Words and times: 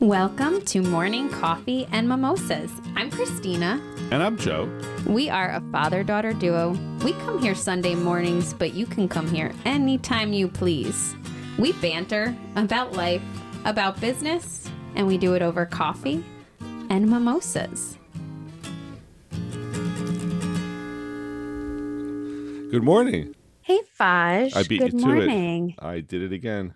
Welcome 0.00 0.62
to 0.62 0.80
Morning 0.80 1.28
Coffee 1.28 1.86
and 1.92 2.08
Mimosas. 2.08 2.72
I'm 2.96 3.10
Christina. 3.10 3.78
And 4.10 4.22
I'm 4.22 4.38
Joe. 4.38 4.66
We 5.06 5.28
are 5.28 5.50
a 5.50 5.60
father 5.70 6.02
daughter 6.02 6.32
duo. 6.32 6.70
We 7.04 7.12
come 7.12 7.38
here 7.38 7.54
Sunday 7.54 7.94
mornings, 7.94 8.54
but 8.54 8.72
you 8.72 8.86
can 8.86 9.08
come 9.10 9.28
here 9.28 9.52
anytime 9.66 10.32
you 10.32 10.48
please. 10.48 11.14
We 11.58 11.72
banter 11.74 12.34
about 12.56 12.94
life, 12.94 13.20
about 13.66 14.00
business, 14.00 14.70
and 14.94 15.06
we 15.06 15.18
do 15.18 15.34
it 15.34 15.42
over 15.42 15.66
coffee 15.66 16.24
and 16.88 17.10
mimosas. 17.10 17.98
Good 22.70 22.82
morning. 22.82 23.34
Hey, 23.60 23.80
Faj. 24.00 24.56
I 24.56 24.62
beat 24.62 24.78
Good 24.78 24.94
you 24.94 25.00
to 25.00 25.06
morning. 25.06 25.74
it. 25.76 25.84
I 25.84 26.00
did 26.00 26.22
it 26.22 26.32
again. 26.32 26.72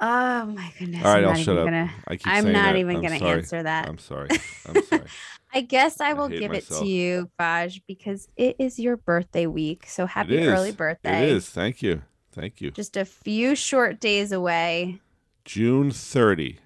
Oh 0.00 0.46
my 0.46 0.72
goodness. 0.78 1.04
All 1.04 1.12
right, 1.12 1.24
I'm 1.24 1.30
I'll 1.30 1.30
not 1.32 1.38
shut 1.40 1.56
even 1.56 1.58
up. 1.58 1.64
Gonna, 1.66 1.90
I 2.06 2.16
keep 2.16 2.26
I'm 2.28 2.42
saying 2.44 2.52
not 2.52 2.72
that. 2.72 2.78
even 2.78 2.96
I'm 2.96 3.02
going 3.02 3.12
to 3.14 3.18
sorry. 3.18 3.38
answer 3.38 3.62
that. 3.64 3.88
I'm 3.88 3.98
sorry. 3.98 4.28
I'm 4.68 4.82
sorry. 4.84 5.06
I 5.54 5.60
guess 5.62 6.00
I 6.00 6.12
will 6.12 6.28
hate 6.28 6.40
give 6.40 6.52
it 6.52 6.68
to 6.68 6.84
you, 6.86 7.30
Faj, 7.40 7.80
because 7.88 8.28
it 8.36 8.56
is 8.58 8.78
your 8.78 8.96
birthday 8.96 9.46
week. 9.46 9.86
So 9.86 10.06
happy 10.06 10.38
early 10.38 10.72
birthday. 10.72 11.24
It 11.24 11.28
is. 11.30 11.48
Thank 11.48 11.82
you. 11.82 12.02
Thank 12.32 12.60
you. 12.60 12.70
Just 12.70 12.96
a 12.96 13.04
few 13.04 13.56
short 13.56 13.98
days 13.98 14.30
away, 14.30 15.00
June 15.44 15.90
30. 15.90 16.60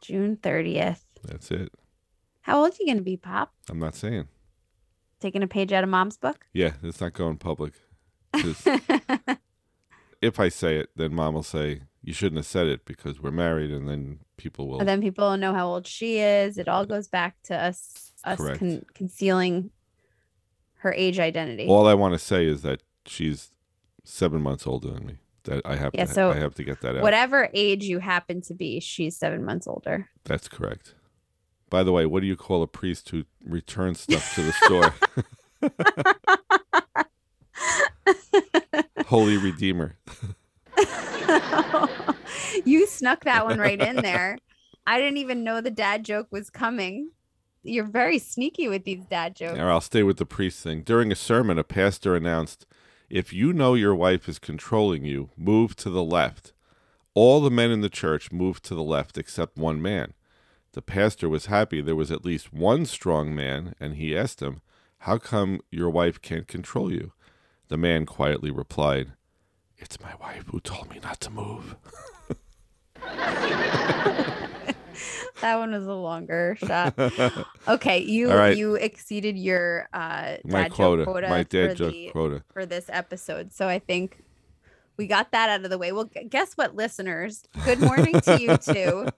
June 0.00 0.36
30th. 0.36 1.00
That's 1.24 1.50
it. 1.50 1.72
How 2.42 2.62
old 2.62 2.72
are 2.72 2.76
you 2.80 2.86
going 2.86 2.96
to 2.98 3.02
be, 3.04 3.16
Pop? 3.16 3.52
I'm 3.68 3.78
not 3.78 3.94
saying. 3.94 4.28
Taking 5.20 5.42
a 5.42 5.46
page 5.46 5.72
out 5.72 5.84
of 5.84 5.90
mom's 5.90 6.16
book? 6.16 6.46
Yeah, 6.52 6.72
it's 6.82 7.00
not 7.00 7.12
going 7.12 7.36
public. 7.36 7.74
if 10.22 10.40
I 10.40 10.48
say 10.48 10.76
it, 10.78 10.90
then 10.96 11.12
mom 11.14 11.34
will 11.34 11.42
say, 11.42 11.82
you 12.02 12.12
shouldn't 12.14 12.38
have 12.38 12.46
said 12.46 12.66
it 12.68 12.84
because 12.86 13.20
we're 13.20 13.30
married, 13.30 13.70
and 13.70 13.88
then 13.88 14.20
people 14.36 14.68
will. 14.68 14.78
and 14.78 14.88
then 14.88 15.00
people 15.02 15.28
will 15.28 15.36
know 15.36 15.52
how 15.52 15.66
old 15.68 15.86
she 15.86 16.18
is. 16.18 16.56
It 16.58 16.68
all 16.68 16.86
goes 16.86 17.08
back 17.08 17.36
to 17.44 17.54
us 17.56 18.12
us 18.24 18.38
con- 18.58 18.84
concealing 18.94 19.70
her 20.78 20.92
age 20.94 21.18
identity. 21.18 21.66
All 21.66 21.86
I 21.86 21.94
want 21.94 22.14
to 22.14 22.18
say 22.18 22.46
is 22.46 22.62
that 22.62 22.82
she's 23.06 23.50
seven 24.04 24.40
months 24.42 24.66
older 24.66 24.90
than 24.92 25.06
me. 25.06 25.16
That 25.44 25.62
I 25.64 25.74
have 25.76 25.90
Yeah, 25.94 26.04
to. 26.06 26.12
so 26.14 26.30
I 26.30 26.36
have 26.38 26.54
to 26.54 26.64
get 26.64 26.80
that 26.82 26.96
out. 26.96 27.02
Whatever 27.02 27.50
age 27.52 27.84
you 27.84 27.98
happen 27.98 28.40
to 28.42 28.54
be, 28.54 28.78
she's 28.80 29.16
seven 29.16 29.44
months 29.44 29.66
older. 29.66 30.08
That's 30.24 30.48
correct. 30.48 30.94
By 31.68 31.82
the 31.82 31.90
way, 31.92 32.06
what 32.06 32.20
do 32.20 32.26
you 32.26 32.36
call 32.36 32.62
a 32.62 32.68
priest 32.68 33.08
who 33.10 33.24
returns 33.44 34.00
stuff 34.00 34.34
to 34.36 34.42
the 34.42 34.52
store? 34.64 34.94
Holy 39.12 39.36
Redeemer. 39.36 39.98
you 42.64 42.86
snuck 42.86 43.24
that 43.24 43.44
one 43.44 43.58
right 43.58 43.78
in 43.78 43.96
there. 43.96 44.38
I 44.86 44.98
didn't 44.98 45.18
even 45.18 45.44
know 45.44 45.60
the 45.60 45.70
dad 45.70 46.02
joke 46.02 46.28
was 46.30 46.48
coming. 46.48 47.10
You're 47.62 47.84
very 47.84 48.18
sneaky 48.18 48.68
with 48.68 48.84
these 48.84 49.04
dad 49.04 49.36
jokes. 49.36 49.58
Or 49.58 49.70
I'll 49.70 49.82
stay 49.82 50.02
with 50.02 50.16
the 50.16 50.24
priest 50.24 50.62
thing. 50.62 50.80
During 50.80 51.12
a 51.12 51.14
sermon, 51.14 51.58
a 51.58 51.62
pastor 51.62 52.16
announced, 52.16 52.64
If 53.10 53.34
you 53.34 53.52
know 53.52 53.74
your 53.74 53.94
wife 53.94 54.30
is 54.30 54.38
controlling 54.38 55.04
you, 55.04 55.28
move 55.36 55.76
to 55.76 55.90
the 55.90 56.02
left. 56.02 56.54
All 57.12 57.42
the 57.42 57.50
men 57.50 57.70
in 57.70 57.82
the 57.82 57.90
church 57.90 58.32
moved 58.32 58.64
to 58.64 58.74
the 58.74 58.82
left 58.82 59.18
except 59.18 59.58
one 59.58 59.82
man. 59.82 60.14
The 60.72 60.80
pastor 60.80 61.28
was 61.28 61.46
happy 61.46 61.82
there 61.82 61.94
was 61.94 62.10
at 62.10 62.24
least 62.24 62.54
one 62.54 62.86
strong 62.86 63.34
man, 63.34 63.74
and 63.78 63.96
he 63.96 64.16
asked 64.16 64.40
him, 64.40 64.62
How 65.00 65.18
come 65.18 65.60
your 65.70 65.90
wife 65.90 66.22
can't 66.22 66.48
control 66.48 66.90
you? 66.90 67.12
The 67.72 67.78
man 67.78 68.04
quietly 68.04 68.50
replied, 68.50 69.12
It's 69.78 69.98
my 69.98 70.14
wife 70.16 70.44
who 70.48 70.60
told 70.60 70.90
me 70.90 71.00
not 71.02 71.20
to 71.20 71.30
move. 71.30 71.74
That 75.40 75.56
one 75.58 75.72
was 75.72 75.86
a 75.86 75.94
longer 75.94 76.54
shot. 76.60 76.94
Okay, 77.66 78.00
you 78.00 78.30
right. 78.30 78.54
you 78.56 78.74
exceeded 78.74 79.38
your 79.38 79.88
uh 79.94 80.36
my 80.44 80.64
dad 80.64 80.68
joke 80.68 80.76
quota, 80.76 81.04
quota 81.04 81.28
my 81.30 81.42
dad 81.44 81.70
for 81.70 81.74
joke 81.76 81.92
the- 81.92 82.10
quota. 82.10 82.42
for 82.52 82.66
this 82.66 82.90
episode. 82.90 83.54
So 83.54 83.66
I 83.68 83.78
think 83.78 84.22
we 84.98 85.06
got 85.06 85.32
that 85.32 85.48
out 85.48 85.64
of 85.64 85.70
the 85.70 85.78
way. 85.78 85.92
Well, 85.92 86.10
guess 86.28 86.52
what, 86.58 86.76
listeners? 86.76 87.42
Good 87.64 87.80
morning 87.80 88.20
to 88.20 88.38
you 88.40 88.58
too. 88.58 89.08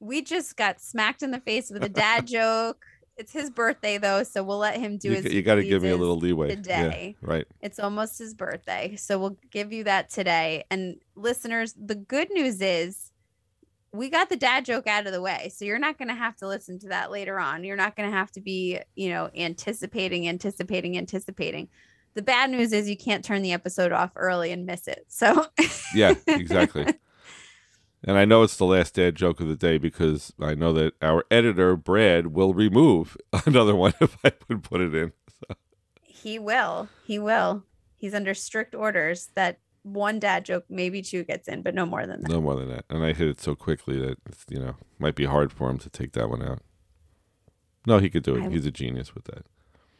We 0.00 0.20
just 0.22 0.56
got 0.56 0.80
smacked 0.82 1.22
in 1.22 1.30
the 1.30 1.40
face 1.40 1.70
with 1.70 1.82
a 1.82 1.88
dad 1.88 2.26
joke. 2.26 2.84
It's 3.16 3.32
his 3.32 3.50
birthday 3.50 3.98
though, 3.98 4.22
so 4.24 4.42
we'll 4.42 4.58
let 4.58 4.78
him 4.78 4.98
do 4.98 5.10
You, 5.10 5.14
his. 5.22 5.32
you 5.32 5.42
got 5.42 5.56
to 5.56 5.64
give 5.64 5.82
me 5.82 5.90
a 5.90 5.96
little 5.96 6.16
leeway. 6.18 6.48
today. 6.56 7.16
Yeah, 7.20 7.28
right. 7.28 7.46
It's 7.60 7.78
almost 7.78 8.18
his 8.18 8.34
birthday, 8.34 8.96
so 8.96 9.18
we'll 9.18 9.36
give 9.50 9.72
you 9.72 9.84
that 9.84 10.10
today. 10.10 10.64
And 10.70 10.96
listeners, 11.14 11.74
the 11.74 11.94
good 11.94 12.30
news 12.30 12.60
is 12.60 13.12
we 13.92 14.10
got 14.10 14.28
the 14.28 14.36
dad 14.36 14.64
joke 14.64 14.88
out 14.88 15.06
of 15.06 15.12
the 15.12 15.22
way. 15.22 15.52
So 15.54 15.64
you're 15.64 15.78
not 15.78 15.98
going 15.98 16.08
to 16.08 16.14
have 16.14 16.34
to 16.38 16.48
listen 16.48 16.80
to 16.80 16.88
that 16.88 17.12
later 17.12 17.38
on. 17.38 17.62
You're 17.62 17.76
not 17.76 17.94
going 17.94 18.10
to 18.10 18.16
have 18.16 18.32
to 18.32 18.40
be, 18.40 18.80
you 18.96 19.10
know, 19.10 19.30
anticipating, 19.36 20.28
anticipating, 20.28 20.98
anticipating. 20.98 21.68
The 22.14 22.22
bad 22.22 22.50
news 22.50 22.72
is 22.72 22.88
you 22.90 22.96
can't 22.96 23.24
turn 23.24 23.42
the 23.42 23.52
episode 23.52 23.92
off 23.92 24.10
early 24.16 24.50
and 24.50 24.66
miss 24.66 24.88
it. 24.88 25.04
So 25.08 25.46
Yeah, 25.94 26.14
exactly. 26.26 26.86
and 28.06 28.16
I 28.18 28.24
know 28.24 28.42
it's 28.42 28.56
the 28.56 28.66
last 28.66 28.94
dad 28.94 29.14
joke 29.14 29.40
of 29.40 29.48
the 29.48 29.56
day 29.56 29.78
because 29.78 30.32
I 30.40 30.54
know 30.54 30.72
that 30.74 30.94
our 31.02 31.24
editor 31.30 31.76
Brad 31.76 32.28
will 32.28 32.54
remove 32.54 33.16
another 33.46 33.74
one 33.74 33.94
if 34.00 34.16
I 34.24 34.32
would 34.48 34.62
put 34.62 34.80
it 34.80 34.94
in. 34.94 35.12
he 36.02 36.38
will. 36.38 36.88
He 37.04 37.18
will. 37.18 37.64
He's 37.96 38.14
under 38.14 38.34
strict 38.34 38.74
orders 38.74 39.30
that 39.34 39.58
one 39.82 40.18
dad 40.18 40.44
joke, 40.44 40.64
maybe 40.70 41.02
two 41.02 41.24
gets 41.24 41.46
in, 41.48 41.62
but 41.62 41.74
no 41.74 41.84
more 41.86 42.06
than 42.06 42.22
that. 42.22 42.30
No 42.30 42.40
more 42.40 42.54
than 42.56 42.68
that. 42.68 42.84
And 42.88 43.04
I 43.04 43.12
hit 43.12 43.28
it 43.28 43.40
so 43.40 43.54
quickly 43.54 43.98
that 44.00 44.18
it's, 44.26 44.44
you 44.48 44.58
know 44.58 44.76
might 44.98 45.14
be 45.14 45.24
hard 45.26 45.52
for 45.52 45.68
him 45.68 45.78
to 45.78 45.90
take 45.90 46.12
that 46.12 46.30
one 46.30 46.42
out. 46.42 46.60
No, 47.86 47.98
he 47.98 48.08
could 48.08 48.22
do 48.22 48.36
it. 48.36 48.44
I- 48.44 48.48
He's 48.48 48.64
a 48.66 48.70
genius 48.70 49.14
with 49.14 49.24
that. 49.24 49.46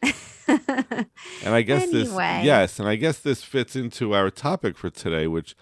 And 1.44 1.54
I 1.54 1.62
guess 1.62 1.90
this 1.90 2.10
yes, 2.10 2.78
and 2.78 2.86
I 2.88 2.96
guess 2.96 3.18
this 3.18 3.42
fits 3.42 3.74
into 3.76 4.14
our 4.14 4.30
topic 4.30 4.76
for 4.76 4.90
today, 4.90 5.26
which 5.26 5.54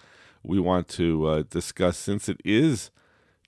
we 0.43 0.59
want 0.59 0.87
to 0.89 1.25
uh, 1.25 1.43
discuss 1.49 1.97
since 1.97 2.27
it 2.29 2.41
is 2.43 2.91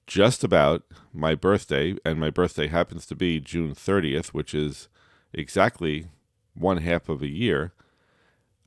just 0.07 0.43
about 0.43 0.83
my 1.13 1.35
birthday, 1.35 1.95
and 2.05 2.19
my 2.19 2.29
birthday 2.29 2.67
happens 2.67 3.05
to 3.07 3.15
be 3.15 3.39
June 3.39 3.73
thirtieth, 3.73 4.33
which 4.33 4.53
is 4.53 4.87
exactly 5.33 6.07
one 6.53 6.77
half 6.77 7.09
of 7.09 7.21
a 7.21 7.27
year. 7.27 7.73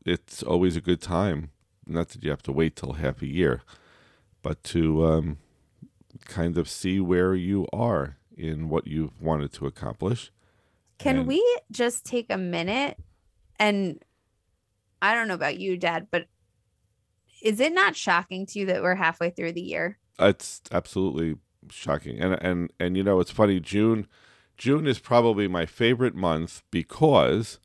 It's 0.04 0.42
always 0.42 0.76
a 0.76 0.80
good 0.80 1.00
time, 1.00 1.50
not 1.86 2.08
that 2.10 2.24
you 2.24 2.30
have 2.30 2.42
to 2.44 2.52
wait 2.52 2.76
till 2.76 2.94
half 2.94 3.22
a 3.22 3.26
year, 3.26 3.62
but 4.42 4.62
to 4.64 5.04
um, 5.06 5.38
kind 6.24 6.58
of 6.58 6.68
see 6.68 6.98
where 7.00 7.34
you 7.34 7.66
are 7.72 8.16
in 8.36 8.68
what 8.68 8.86
you've 8.86 9.20
wanted 9.20 9.52
to 9.54 9.66
accomplish. 9.66 10.30
Can 10.98 11.18
And- 11.18 11.26
we 11.26 11.42
just 11.70 12.04
take 12.04 12.26
a 12.30 12.38
minute 12.38 12.98
and 13.58 14.02
I 15.02 15.14
don't 15.14 15.28
know 15.28 15.34
about 15.34 15.58
you, 15.58 15.76
Dad, 15.76 16.08
but 16.10 16.26
is 17.42 17.60
it 17.60 17.72
not 17.72 17.96
shocking 17.96 18.46
to 18.46 18.58
you 18.58 18.66
that 18.66 18.82
we're 18.82 18.94
halfway 18.94 19.30
through 19.30 19.52
the 19.52 19.60
year? 19.60 19.98
It's 20.18 20.60
absolutely 20.72 21.36
shocking, 21.70 22.20
and 22.20 22.34
and 22.42 22.72
and 22.78 22.96
you 22.96 23.02
know 23.02 23.20
it's 23.20 23.30
funny. 23.30 23.60
June, 23.60 24.06
June 24.56 24.86
is 24.86 24.98
probably 24.98 25.48
my 25.48 25.66
favorite 25.66 26.14
month 26.14 26.62
because 26.70 27.58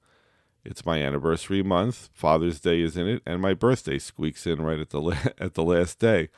it's 0.63 0.85
my 0.85 1.01
anniversary 1.01 1.63
month. 1.63 2.09
Father's 2.13 2.59
Day 2.59 2.81
is 2.81 2.95
in 2.95 3.07
it, 3.07 3.21
and 3.25 3.41
my 3.41 3.53
birthday 3.53 3.99
squeaks 3.99 4.45
in 4.45 4.61
right 4.61 4.79
at 4.79 4.91
the 4.91 5.01
la- 5.01 5.17
at 5.37 5.55
the 5.55 5.63
last 5.63 5.99
day, 5.99 6.29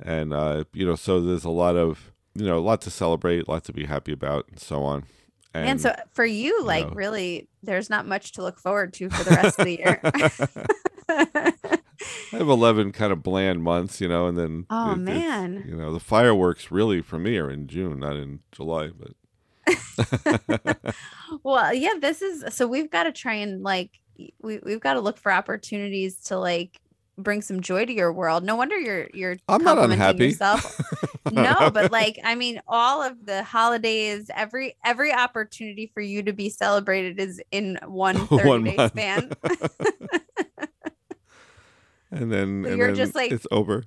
and 0.00 0.32
uh, 0.32 0.64
you 0.72 0.86
know 0.86 0.96
so 0.96 1.20
there's 1.20 1.44
a 1.44 1.50
lot 1.50 1.76
of 1.76 2.12
you 2.34 2.46
know 2.46 2.58
a 2.58 2.60
lot 2.60 2.80
to 2.82 2.90
celebrate, 2.90 3.46
a 3.46 3.50
lot 3.50 3.64
to 3.64 3.72
be 3.72 3.86
happy 3.86 4.12
about, 4.12 4.48
and 4.48 4.58
so 4.58 4.82
on. 4.82 5.04
And, 5.54 5.68
and 5.68 5.80
so 5.80 5.94
for 6.12 6.26
you, 6.26 6.62
like 6.62 6.88
know. 6.88 6.94
really, 6.94 7.48
there's 7.62 7.88
not 7.88 8.06
much 8.06 8.32
to 8.32 8.42
look 8.42 8.58
forward 8.58 8.92
to 8.94 9.08
for 9.08 9.24
the 9.24 9.30
rest 9.30 9.58
of 9.58 9.64
the 9.64 9.78
year. 9.78 10.00
I 12.32 12.36
have 12.38 12.48
11 12.48 12.92
kind 12.92 13.12
of 13.12 13.22
bland 13.22 13.62
months, 13.62 14.00
you 14.00 14.08
know, 14.08 14.26
and 14.26 14.36
then 14.38 14.66
Oh, 14.70 14.92
it- 14.92 14.96
man. 14.98 15.64
you 15.68 15.76
know, 15.76 15.92
the 15.92 16.00
fireworks 16.00 16.70
really 16.70 17.00
for 17.02 17.18
me 17.18 17.36
are 17.38 17.50
in 17.50 17.66
June, 17.66 18.00
not 18.00 18.16
in 18.16 18.40
July, 18.52 18.88
but 18.98 19.12
well, 21.42 21.74
yeah, 21.74 21.94
this 22.00 22.22
is 22.22 22.54
so 22.54 22.66
we've 22.66 22.90
got 22.90 23.04
to 23.04 23.12
try 23.12 23.34
and 23.34 23.62
like 23.62 23.90
we 24.42 24.58
we've 24.62 24.80
got 24.80 24.94
to 24.94 25.00
look 25.00 25.18
for 25.18 25.32
opportunities 25.32 26.20
to 26.24 26.38
like 26.38 26.80
bring 27.18 27.40
some 27.42 27.60
joy 27.60 27.84
to 27.84 27.92
your 27.92 28.12
world. 28.12 28.44
No 28.44 28.56
wonder 28.56 28.78
you're 28.78 29.08
you're 29.12 29.36
I'm 29.48 29.64
not 29.64 29.78
unhappy. 29.78 30.26
yourself. 30.26 30.80
no, 31.32 31.70
but 31.72 31.90
like 31.90 32.18
I 32.22 32.34
mean, 32.36 32.60
all 32.68 33.02
of 33.02 33.26
the 33.26 33.42
holidays, 33.42 34.30
every 34.34 34.76
every 34.84 35.12
opportunity 35.12 35.90
for 35.92 36.00
you 36.00 36.22
to 36.22 36.32
be 36.32 36.48
celebrated 36.48 37.18
is 37.18 37.40
in 37.50 37.78
one 37.84 38.26
30 38.28 38.44
One 38.48 38.64
day 38.64 38.76
month. 38.76 38.92
span. 38.92 39.32
And 42.10 42.30
then, 42.32 42.62
So 42.64 42.70
and 42.70 42.78
you're 42.78 42.86
then 42.88 42.96
just 42.96 43.14
like- 43.14 43.32
it's 43.32 43.46
over. 43.50 43.84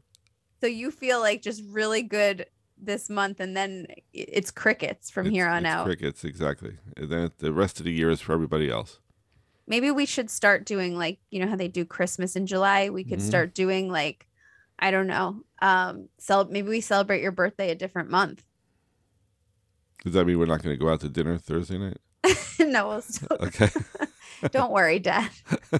so 0.62 0.68
you 0.68 0.92
feel 0.92 1.19
like 1.19 1.42
just 1.42 1.62
really 1.69 2.01
good 2.01 2.45
this 2.81 3.10
month, 3.10 3.39
and 3.39 3.56
then 3.57 3.88
it's 4.13 4.51
crickets 4.51 5.10
from 5.10 5.27
It's- 5.27 5.36
here 5.36 5.48
on 5.48 5.66
out. 5.66 5.86
Crickets, 5.86 6.24
exactly. 6.24 6.77
And 6.95 7.10
then 7.10 7.31
the 7.39 7.51
rest 7.51 7.80
of 7.80 7.86
the 7.86 7.92
year 7.92 8.10
is 8.10 8.21
for 8.21 8.33
everybody 8.33 8.69
else. 8.69 9.00
Maybe 9.68 9.92
we 9.92 10.06
should 10.06 10.30
start 10.30 10.66
doing 10.66 10.98
like 10.98 11.19
you 11.30 11.39
know 11.39 11.48
how 11.48 11.56
they 11.56 11.68
do 11.68 11.86
Christmas 11.86 12.36
in 12.36 12.45
July. 12.48 12.89
We 12.89 13.04
could 13.04 13.19
Mhm. 13.19 13.27
start 13.27 13.54
doing 13.54 13.92
like 13.92 14.27
I 14.80 14.92
don't 14.92 15.07
know 15.07 15.44
um 15.62 16.07
cel- 16.18 16.45
maybe 16.50 16.69
we 16.69 16.80
celebrate 16.81 17.22
your 17.22 17.33
birthday 17.33 17.69
a 17.69 17.75
different 17.75 18.10
month 18.10 18.44
Does 20.04 20.13
that 20.13 20.25
mean 20.25 20.39
we're 20.39 20.45
not 20.45 20.63
going 20.63 20.74
to 20.75 20.80
go 20.83 20.89
out 20.89 21.01
to 21.01 21.10
dinner 21.10 21.38
Thursday 21.38 21.77
night? 21.77 21.98
no 22.60 22.88
we'll 22.88 23.01
still 23.01 23.27
Okay. 23.42 23.69
don't 24.51 24.72
worry 24.72 25.00
dad 25.00 25.30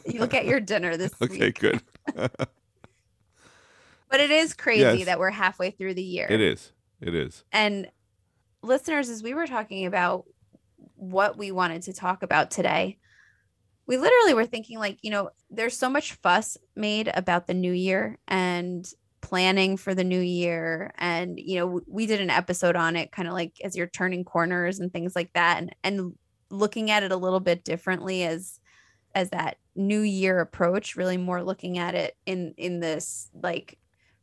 you'll 0.06 0.28
get 0.28 0.46
your 0.46 0.60
dinner 0.60 0.98
this 0.98 1.14
okay, 1.22 1.40
week 1.40 1.60
good. 1.60 1.82
But 2.16 4.20
it 4.20 4.32
is 4.32 4.54
crazy 4.54 4.82
Yes. 4.82 5.06
that 5.06 5.20
we're 5.20 5.32
halfway 5.32 5.72
through 5.72 5.94
the 5.94 6.04
year 6.04 6.28
It 6.30 6.42
is. 6.42 6.72
It 7.02 7.16
is. 7.16 7.44
and 7.52 7.90
listeners 8.62 9.10
as 9.10 9.24
we 9.24 9.34
were 9.34 9.48
talking 9.48 9.86
about 9.86 10.26
what 10.96 11.38
we 11.38 11.52
wanted 11.52 11.84
to 11.84 11.94
talk 11.94 12.24
about 12.24 12.52
today 12.52 12.98
we 13.88 13.98
literally 13.98 14.34
were 14.34 14.46
thinking 14.46 14.78
like 14.78 14.98
you 15.02 15.12
know 15.12 15.30
there's 15.50 15.78
so 15.78 15.90
much 15.90 16.14
fuss 16.14 16.58
made 16.76 17.10
about 17.14 17.48
the 17.48 17.54
new 17.54 17.72
year 17.72 18.18
and 18.28 18.92
planning 19.22 19.78
for 19.78 19.94
the 19.96 20.04
new 20.04 20.20
year 20.20 20.92
and 20.98 21.40
you 21.40 21.58
know 21.58 21.82
we 21.88 22.06
did 22.06 22.22
an 22.22 22.30
episode 22.30 22.76
on 22.76 22.96
it 22.96 23.12
kind 23.12 23.28
of 23.28 23.34
like 23.34 23.54
as 23.64 23.76
you're 23.76 23.88
turning 23.88 24.24
corners 24.24 24.80
and 24.80 24.92
things 24.92 25.16
like 25.16 25.32
that 25.34 25.58
and 25.60 25.76
and 25.84 26.14
looking 26.50 26.92
at 26.92 27.04
it 27.04 27.12
a 27.12 27.18
little 27.18 27.40
bit 27.40 27.64
differently 27.64 28.24
as 28.24 28.59
as 29.16 29.30
that 29.30 29.58
new 29.76 30.02
year 30.02 30.40
approach 30.40 30.96
really 30.96 31.18
more 31.18 31.44
looking 31.44 31.78
at 31.78 31.96
it 31.96 32.16
in 32.26 32.54
in 32.58 32.80
this 32.80 33.30
like 33.42 33.78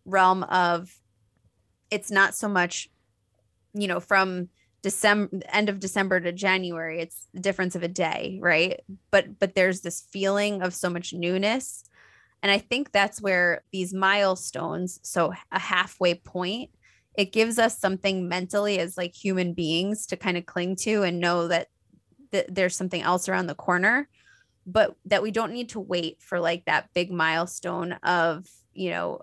realm 0.05 0.43
of 0.45 0.95
it's 1.91 2.11
not 2.11 2.35
so 2.35 2.49
much 2.49 2.91
you 3.75 3.89
know 3.89 4.01
from 4.01 4.49
december 4.83 5.41
end 5.53 5.69
of 5.69 5.81
december 5.81 6.21
to 6.21 6.33
january 6.33 7.01
it's 7.01 7.27
the 7.33 7.41
difference 7.41 7.75
of 7.75 7.83
a 7.83 7.89
day 7.89 8.39
right? 8.41 8.81
But 9.11 9.39
but 9.39 9.55
there's 9.55 9.81
this 9.81 10.03
feeling 10.11 10.63
of 10.63 10.75
so 10.75 10.91
much 10.91 11.13
newness. 11.13 11.85
And 12.43 12.53
i 12.53 12.59
think 12.59 12.93
that's 12.93 13.21
where 13.21 13.65
these 13.73 13.93
milestones 13.93 15.01
so 15.03 15.33
a 15.51 15.59
halfway 15.59 16.15
point 16.15 16.71
it 17.17 17.33
gives 17.33 17.59
us 17.59 17.79
something 17.79 18.29
mentally 18.29 18.79
as 18.79 18.97
like 18.97 19.15
human 19.15 19.55
beings 19.55 20.07
to 20.07 20.17
kind 20.17 20.37
of 20.37 20.47
cling 20.47 20.77
to 20.77 21.03
and 21.03 21.19
know 21.19 21.49
that 21.49 21.69
th- 22.31 22.47
there's 22.49 22.77
something 22.77 23.03
else 23.03 23.29
around 23.29 23.47
the 23.47 23.55
corner 23.55 24.09
but 24.67 24.97
that 25.05 25.23
we 25.23 25.31
don't 25.31 25.53
need 25.53 25.69
to 25.71 25.81
wait 25.81 26.21
for 26.21 26.41
like 26.41 26.65
that 26.65 26.93
big 26.93 27.11
milestone 27.11 27.93
of 28.03 28.47
you 28.73 28.91
know 28.91 29.21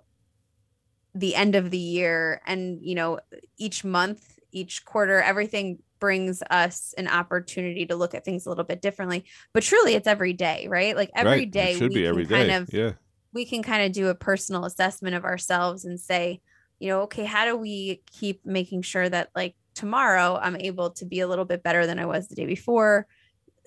the 1.13 1.35
end 1.35 1.55
of 1.55 1.69
the 1.69 1.77
year 1.77 2.41
and 2.47 2.81
you 2.81 2.95
know 2.95 3.19
each 3.57 3.83
month 3.83 4.39
each 4.51 4.85
quarter 4.85 5.21
everything 5.21 5.79
brings 5.99 6.41
us 6.49 6.93
an 6.97 7.07
opportunity 7.07 7.85
to 7.85 7.95
look 7.95 8.13
at 8.13 8.25
things 8.25 8.45
a 8.45 8.49
little 8.49 8.63
bit 8.63 8.81
differently 8.81 9.23
but 9.53 9.63
truly 9.63 9.93
it's 9.93 10.07
every 10.07 10.33
day 10.33 10.67
right 10.67 10.95
like 10.95 11.11
every 11.15 11.31
right. 11.31 11.51
day 11.51 11.73
should 11.75 11.89
we 11.89 11.95
be 11.95 12.01
can 12.01 12.09
every 12.09 12.25
kind 12.25 12.47
day. 12.47 12.55
of 12.55 12.73
yeah. 12.73 12.91
we 13.33 13.45
can 13.45 13.63
kind 13.63 13.85
of 13.85 13.91
do 13.91 14.07
a 14.07 14.15
personal 14.15 14.65
assessment 14.65 15.15
of 15.15 15.25
ourselves 15.25 15.85
and 15.85 15.99
say, 15.99 16.41
you 16.79 16.89
know, 16.89 17.01
okay, 17.01 17.23
how 17.23 17.45
do 17.45 17.55
we 17.55 18.01
keep 18.11 18.45
making 18.45 18.81
sure 18.81 19.07
that 19.07 19.29
like 19.35 19.55
tomorrow 19.73 20.37
I'm 20.41 20.57
able 20.57 20.89
to 20.91 21.05
be 21.05 21.21
a 21.21 21.27
little 21.27 21.45
bit 21.45 21.63
better 21.63 21.85
than 21.87 21.97
I 21.97 22.05
was 22.05 22.27
the 22.27 22.35
day 22.35 22.45
before, 22.45 23.07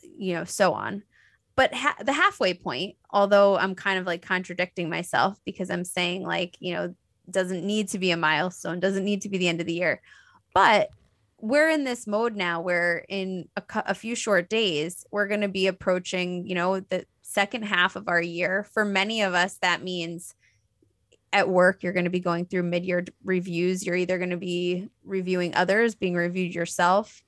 you 0.03 0.35
know, 0.35 0.45
so 0.45 0.75
on. 0.75 1.03
But 1.57 1.75
ha- 1.75 1.97
the 2.05 2.13
halfway 2.13 2.55
point, 2.55 2.97
although 3.11 3.57
I'm 3.57 3.75
kind 3.75 3.99
of 3.99 4.07
like 4.07 4.23
contradicting 4.23 4.91
myself 4.91 5.41
because 5.45 5.71
I'm 5.71 5.85
saying 5.85 6.23
like, 6.23 6.57
you 6.61 6.75
know, 6.75 6.95
doesn't 7.31 7.67
need 7.67 7.89
to 7.89 7.99
be 7.99 8.11
a 8.11 8.17
milestone, 8.17 8.79
doesn't 8.79 9.05
need 9.05 9.23
to 9.23 9.29
be 9.29 9.39
the 9.39 9.49
end 9.49 9.61
of 9.61 9.67
the 9.67 9.73
year. 9.75 10.03
But 10.55 10.91
we're 11.41 11.69
in 11.69 11.85
this 11.85 12.07
mode 12.07 12.35
now 12.35 12.61
where 12.61 13.05
in 13.09 13.49
a, 13.57 13.61
cou- 13.61 13.83
a 13.87 13.95
few 13.95 14.15
short 14.15 14.49
days, 14.49 15.05
we're 15.11 15.29
going 15.29 15.43
to 15.43 15.49
be 15.49 15.67
approaching, 15.67 16.47
you 16.47 16.55
know, 16.55 16.81
the 16.81 17.05
second 17.23 17.65
half 17.65 17.97
of 17.97 18.09
our 18.09 18.21
year. 18.21 18.67
For 18.73 18.85
many 18.85 19.23
of 19.23 19.35
us, 19.35 19.59
that 19.59 19.83
means 19.83 20.35
at 21.33 21.49
work, 21.49 21.83
you're 21.83 21.93
going 21.93 22.05
to 22.05 22.11
be 22.11 22.21
going 22.21 22.47
through 22.47 22.63
mid 22.63 22.85
year 22.85 23.05
reviews. 23.25 23.85
You're 23.85 23.97
either 23.97 24.19
going 24.19 24.31
to 24.31 24.37
be 24.37 24.89
reviewing 25.05 25.55
others, 25.55 25.95
being 25.95 26.15
reviewed 26.15 26.55
yourself. 26.55 27.23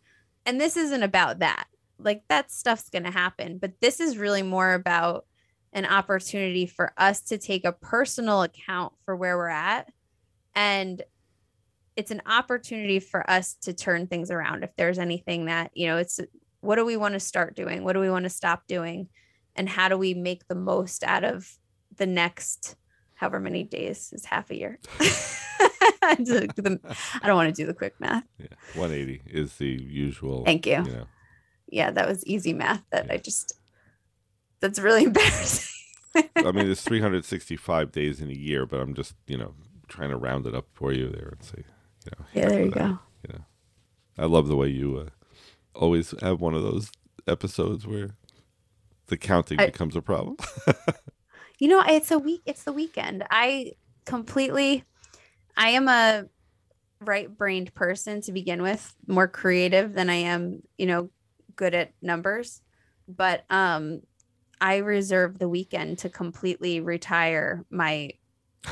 And 0.46 0.60
this 0.60 0.76
isn't 0.76 1.02
about 1.02 1.40
that. 1.40 1.67
Like 1.98 2.22
that 2.28 2.50
stuff's 2.50 2.90
going 2.90 3.04
to 3.04 3.10
happen. 3.10 3.58
But 3.58 3.80
this 3.80 4.00
is 4.00 4.18
really 4.18 4.42
more 4.42 4.74
about 4.74 5.26
an 5.72 5.84
opportunity 5.84 6.66
for 6.66 6.92
us 6.96 7.20
to 7.22 7.38
take 7.38 7.64
a 7.64 7.72
personal 7.72 8.42
account 8.42 8.92
for 9.04 9.14
where 9.14 9.36
we're 9.36 9.48
at. 9.48 9.92
And 10.54 11.02
it's 11.96 12.10
an 12.10 12.22
opportunity 12.26 13.00
for 13.00 13.28
us 13.28 13.54
to 13.62 13.72
turn 13.72 14.06
things 14.06 14.30
around. 14.30 14.62
If 14.62 14.70
there's 14.76 14.98
anything 14.98 15.46
that, 15.46 15.70
you 15.74 15.88
know, 15.88 15.98
it's 15.98 16.20
what 16.60 16.76
do 16.76 16.84
we 16.84 16.96
want 16.96 17.14
to 17.14 17.20
start 17.20 17.56
doing? 17.56 17.84
What 17.84 17.92
do 17.92 18.00
we 18.00 18.10
want 18.10 18.24
to 18.24 18.30
stop 18.30 18.66
doing? 18.66 19.08
And 19.56 19.68
how 19.68 19.88
do 19.88 19.98
we 19.98 20.14
make 20.14 20.46
the 20.46 20.54
most 20.54 21.02
out 21.04 21.24
of 21.24 21.58
the 21.96 22.06
next 22.06 22.76
however 23.14 23.40
many 23.40 23.64
days 23.64 24.12
is 24.12 24.24
half 24.24 24.50
a 24.50 24.56
year? 24.56 24.78
I 26.00 26.14
don't 26.14 27.36
want 27.36 27.54
to 27.54 27.62
do 27.62 27.66
the 27.66 27.74
quick 27.74 27.94
math. 27.98 28.24
Yeah. 28.38 28.46
180 28.74 29.22
is 29.26 29.56
the 29.56 29.66
usual. 29.66 30.44
Thank 30.44 30.66
you. 30.66 30.84
You 30.84 30.92
know. 30.92 31.06
Yeah, 31.70 31.90
that 31.90 32.08
was 32.08 32.24
easy 32.26 32.52
math 32.52 32.82
that 32.90 33.10
I 33.10 33.16
just, 33.18 33.52
that's 34.60 34.78
really 34.78 35.04
embarrassing. 35.10 35.68
I 36.36 36.52
mean, 36.52 36.66
there's 36.66 36.82
365 36.82 37.92
days 37.92 38.20
in 38.20 38.30
a 38.30 38.34
year, 38.34 38.66
but 38.66 38.80
I'm 38.80 38.94
just, 38.94 39.14
you 39.26 39.36
know, 39.36 39.54
trying 39.88 40.10
to 40.10 40.16
round 40.16 40.46
it 40.46 40.54
up 40.54 40.66
for 40.72 40.92
you 40.92 41.08
there 41.08 41.28
and 41.28 41.42
say, 41.42 41.64
you 42.04 42.12
know. 42.18 42.26
Yeah, 42.34 42.48
there 42.48 42.64
you 42.64 42.70
that, 42.70 42.78
go. 42.78 42.98
You 43.26 43.34
know, 43.34 43.44
I 44.18 44.26
love 44.26 44.48
the 44.48 44.56
way 44.56 44.68
you 44.68 44.98
uh, 44.98 45.10
always 45.74 46.14
have 46.20 46.40
one 46.40 46.54
of 46.54 46.62
those 46.62 46.90
episodes 47.26 47.86
where 47.86 48.16
the 49.06 49.16
counting 49.16 49.60
I- 49.60 49.66
becomes 49.66 49.96
a 49.96 50.02
problem. 50.02 50.36
You 51.58 51.66
know, 51.66 51.82
it's 51.84 52.12
a 52.12 52.18
week. 52.18 52.42
It's 52.46 52.62
the 52.62 52.72
weekend. 52.72 53.24
I 53.30 53.72
completely, 54.06 54.84
I 55.56 55.70
am 55.70 55.88
a 55.88 56.26
right-brained 57.00 57.74
person 57.74 58.20
to 58.22 58.32
begin 58.32 58.62
with, 58.62 58.94
more 59.08 59.26
creative 59.26 59.92
than 59.92 60.08
I 60.08 60.14
am, 60.14 60.62
you 60.76 60.86
know, 60.86 61.10
good 61.58 61.75
at 61.75 61.93
numbers. 62.00 62.62
But 63.06 63.44
um, 63.50 64.00
I 64.60 64.76
reserve 64.78 65.38
the 65.38 65.49
weekend 65.49 65.99
to 65.99 66.08
completely 66.08 66.81
retire 66.81 67.64
my 67.70 68.12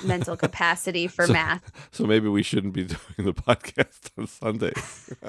mental 0.04 0.36
capacity 0.46 1.06
for 1.06 1.26
So- 1.26 1.32
math. 1.32 1.70
so 1.90 2.04
maybe 2.04 2.28
we 2.28 2.42
shouldn't 2.42 2.72
be 2.74 2.84
doing 2.94 2.98
the 3.18 3.32
podcast 3.34 4.10
on 4.16 4.26
Sundays. 4.26 5.12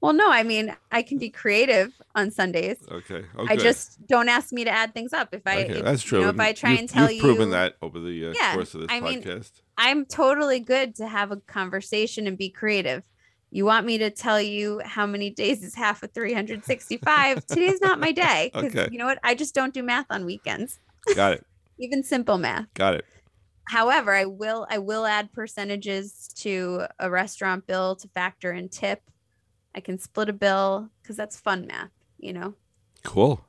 Well, 0.00 0.12
no, 0.12 0.30
I 0.30 0.42
mean, 0.44 0.74
I 0.92 1.02
can 1.02 1.18
be 1.18 1.28
creative 1.30 1.92
on 2.14 2.30
Sundays. 2.30 2.76
okay. 2.90 3.24
Oh, 3.36 3.46
I 3.48 3.56
just 3.56 4.06
don't 4.06 4.28
ask 4.28 4.52
me 4.52 4.64
to 4.64 4.70
add 4.70 4.94
things 4.94 5.12
up. 5.12 5.28
If 5.32 5.42
I, 5.46 5.64
Okay, 5.64 5.78
if, 5.78 5.84
that's 5.84 6.02
true. 6.02 6.18
You 6.20 6.24
know, 6.26 6.30
if 6.30 6.38
I 6.40 6.52
try 6.52 6.70
You've- 6.70 6.80
and 6.80 6.88
tell 6.88 7.10
you've 7.10 7.22
proven 7.22 7.50
that 7.50 7.74
over 7.82 7.98
the 7.98 8.28
uh, 8.28 8.32
Yeah, 8.34 8.54
course 8.54 8.74
of 8.74 8.82
this 8.82 8.90
I 8.90 9.00
mean, 9.00 9.22
podcast. 9.22 9.50
I'm 9.76 10.04
totally 10.06 10.60
good 10.60 10.94
to 10.96 11.06
have 11.08 11.32
a 11.32 11.36
conversation 11.36 12.26
and 12.28 12.38
be 12.38 12.48
creative. 12.50 13.02
You 13.50 13.64
want 13.64 13.86
me 13.86 13.98
to 13.98 14.10
tell 14.10 14.40
you 14.40 14.80
how 14.84 15.06
many 15.06 15.30
days 15.30 15.62
is 15.62 15.74
half 15.74 16.02
of 16.02 16.12
365? 16.12 17.46
Today's 17.46 17.80
not 17.80 17.98
my 17.98 18.12
day. 18.12 18.50
Okay. 18.54 18.88
You 18.90 18.98
know 18.98 19.06
what? 19.06 19.18
I 19.22 19.34
just 19.34 19.54
don't 19.54 19.72
do 19.72 19.82
math 19.82 20.06
on 20.10 20.24
weekends, 20.26 20.78
Got 21.14 21.32
it. 21.34 21.46
even 21.78 22.02
simple 22.02 22.36
math. 22.38 22.66
Got 22.74 22.94
it. 22.94 23.04
However, 23.68 24.14
I 24.14 24.24
will 24.26 24.66
I 24.70 24.78
will 24.78 25.06
add 25.06 25.32
percentages 25.32 26.28
to 26.38 26.84
a 26.98 27.10
restaurant 27.10 27.66
bill 27.66 27.96
to 27.96 28.08
factor 28.08 28.52
in 28.52 28.68
tip. 28.68 29.00
I 29.74 29.80
can 29.80 29.98
split 29.98 30.28
a 30.28 30.32
bill 30.32 30.90
because 31.02 31.16
that's 31.16 31.38
fun 31.38 31.66
math, 31.66 31.90
you 32.18 32.32
know. 32.32 32.54
Cool. 33.04 33.44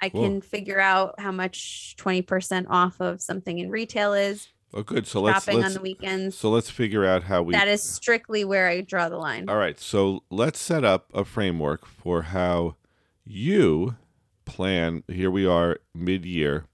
I 0.00 0.08
Cool. 0.08 0.22
can 0.22 0.40
figure 0.40 0.80
out 0.80 1.18
how 1.20 1.32
much 1.32 1.96
20% 1.98 2.66
off 2.70 3.00
of 3.00 3.20
something 3.20 3.58
in 3.58 3.68
retail 3.68 4.12
is, 4.12 4.48
Oh, 4.74 4.82
good. 4.82 5.06
So 5.06 5.20
let's 5.22 5.44
shopping 5.44 5.64
on 5.64 5.72
the 5.72 5.80
weekends. 5.80 6.36
so 6.36 6.50
let's 6.50 6.68
figure 6.68 7.04
out 7.04 7.24
how 7.24 7.42
we. 7.42 7.54
that 7.54 7.68
is 7.68 7.82
strictly 7.82 8.44
where 8.44 8.68
I 8.68 8.82
draw 8.82 9.08
the 9.08 9.16
line. 9.16 9.48
All 9.48 9.56
right. 9.56 9.78
So 9.80 10.24
let's 10.30 10.58
set 10.58 10.84
up 10.84 11.10
a 11.14 11.24
framework 11.24 11.86
for 11.86 12.22
how 12.22 12.76
you 13.24 13.96
plan. 14.44 15.04
Here 15.08 15.30
we 15.30 15.46
are 15.46 15.78
mid-year, 15.94 16.66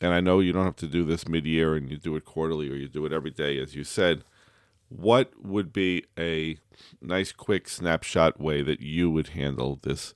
and 0.00 0.12
I 0.12 0.20
know 0.20 0.40
you 0.40 0.52
don't 0.52 0.66
have 0.66 0.76
to 0.76 0.86
do 0.86 1.04
this 1.04 1.26
mid-year, 1.26 1.74
and 1.74 1.90
you 1.90 1.96
do 1.96 2.14
it 2.16 2.24
quarterly 2.24 2.70
or 2.70 2.74
you 2.74 2.88
do 2.88 3.06
it 3.06 3.12
every 3.12 3.30
day, 3.30 3.58
as 3.58 3.74
you 3.74 3.84
said. 3.84 4.22
What 4.88 5.32
would 5.42 5.72
be 5.72 6.04
a 6.18 6.58
nice, 7.00 7.32
quick 7.32 7.68
snapshot 7.68 8.40
way 8.40 8.60
that 8.62 8.80
you 8.80 9.10
would 9.10 9.28
handle 9.28 9.78
this 9.82 10.14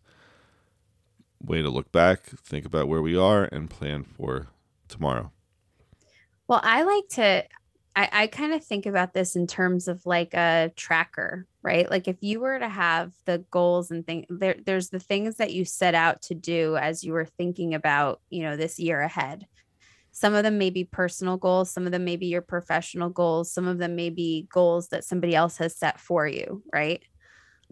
way 1.41 1.63
to 1.63 1.71
look 1.71 1.93
back, 1.93 2.25
think 2.27 2.67
about 2.67 2.89
where 2.89 3.03
we 3.03 3.17
are, 3.17 3.45
and 3.45 3.71
plan 3.71 4.03
for 4.03 4.49
tomorrow? 4.89 5.31
Well, 6.49 6.61
I 6.63 6.83
like 6.83 7.09
to, 7.13 7.45
I, 7.97 8.09
I 8.13 8.27
kind 8.27 8.53
of 8.53 8.65
think 8.65 8.87
about 8.87 9.15
this 9.15 9.37
in 9.37 9.47
terms 9.47 9.89
of 9.89 10.05
like 10.05 10.35
a 10.35 10.73
tracker, 10.77 11.47
right? 11.63 11.89
Like 11.89 12.07
if 12.09 12.17
you 12.21 12.41
were 12.41 12.59
to 12.59 12.69
have 12.69 13.13
the 13.25 13.45
goals 13.51 13.91
and 13.91 14.07
things, 14.07 14.27
there, 14.29 14.57
there's 14.65 14.91
the 14.91 15.01
things 15.01 15.37
that 15.37 15.53
you 15.53 15.65
set 15.65 15.95
out 15.95 16.23
to 16.23 16.35
do 16.35 16.77
as 16.77 17.03
you 17.03 17.13
were 17.13 17.25
thinking 17.25 17.75
about, 17.75 18.21
you 18.31 18.43
know, 18.43 18.57
this 18.57 18.79
year 18.79 19.01
ahead. 19.01 19.47
Some 20.13 20.35
of 20.35 20.45
them 20.45 20.59
may 20.59 20.71
be 20.71 20.85
personal 20.85 21.37
goals, 21.37 21.71
some 21.73 21.87
of 21.87 21.93
them 21.93 22.05
may 22.05 22.17
be 22.17 22.27
your 22.27 22.43
professional 22.43 23.09
goals, 23.11 23.51
some 23.51 23.67
of 23.67 23.79
them 23.79 23.97
may 23.97 24.11
be 24.11 24.47
goals 24.53 24.89
that 24.89 25.05
somebody 25.05 25.35
else 25.35 25.57
has 25.57 25.77
set 25.77 25.99
for 25.99 26.27
you, 26.27 26.63
right? 26.73 27.03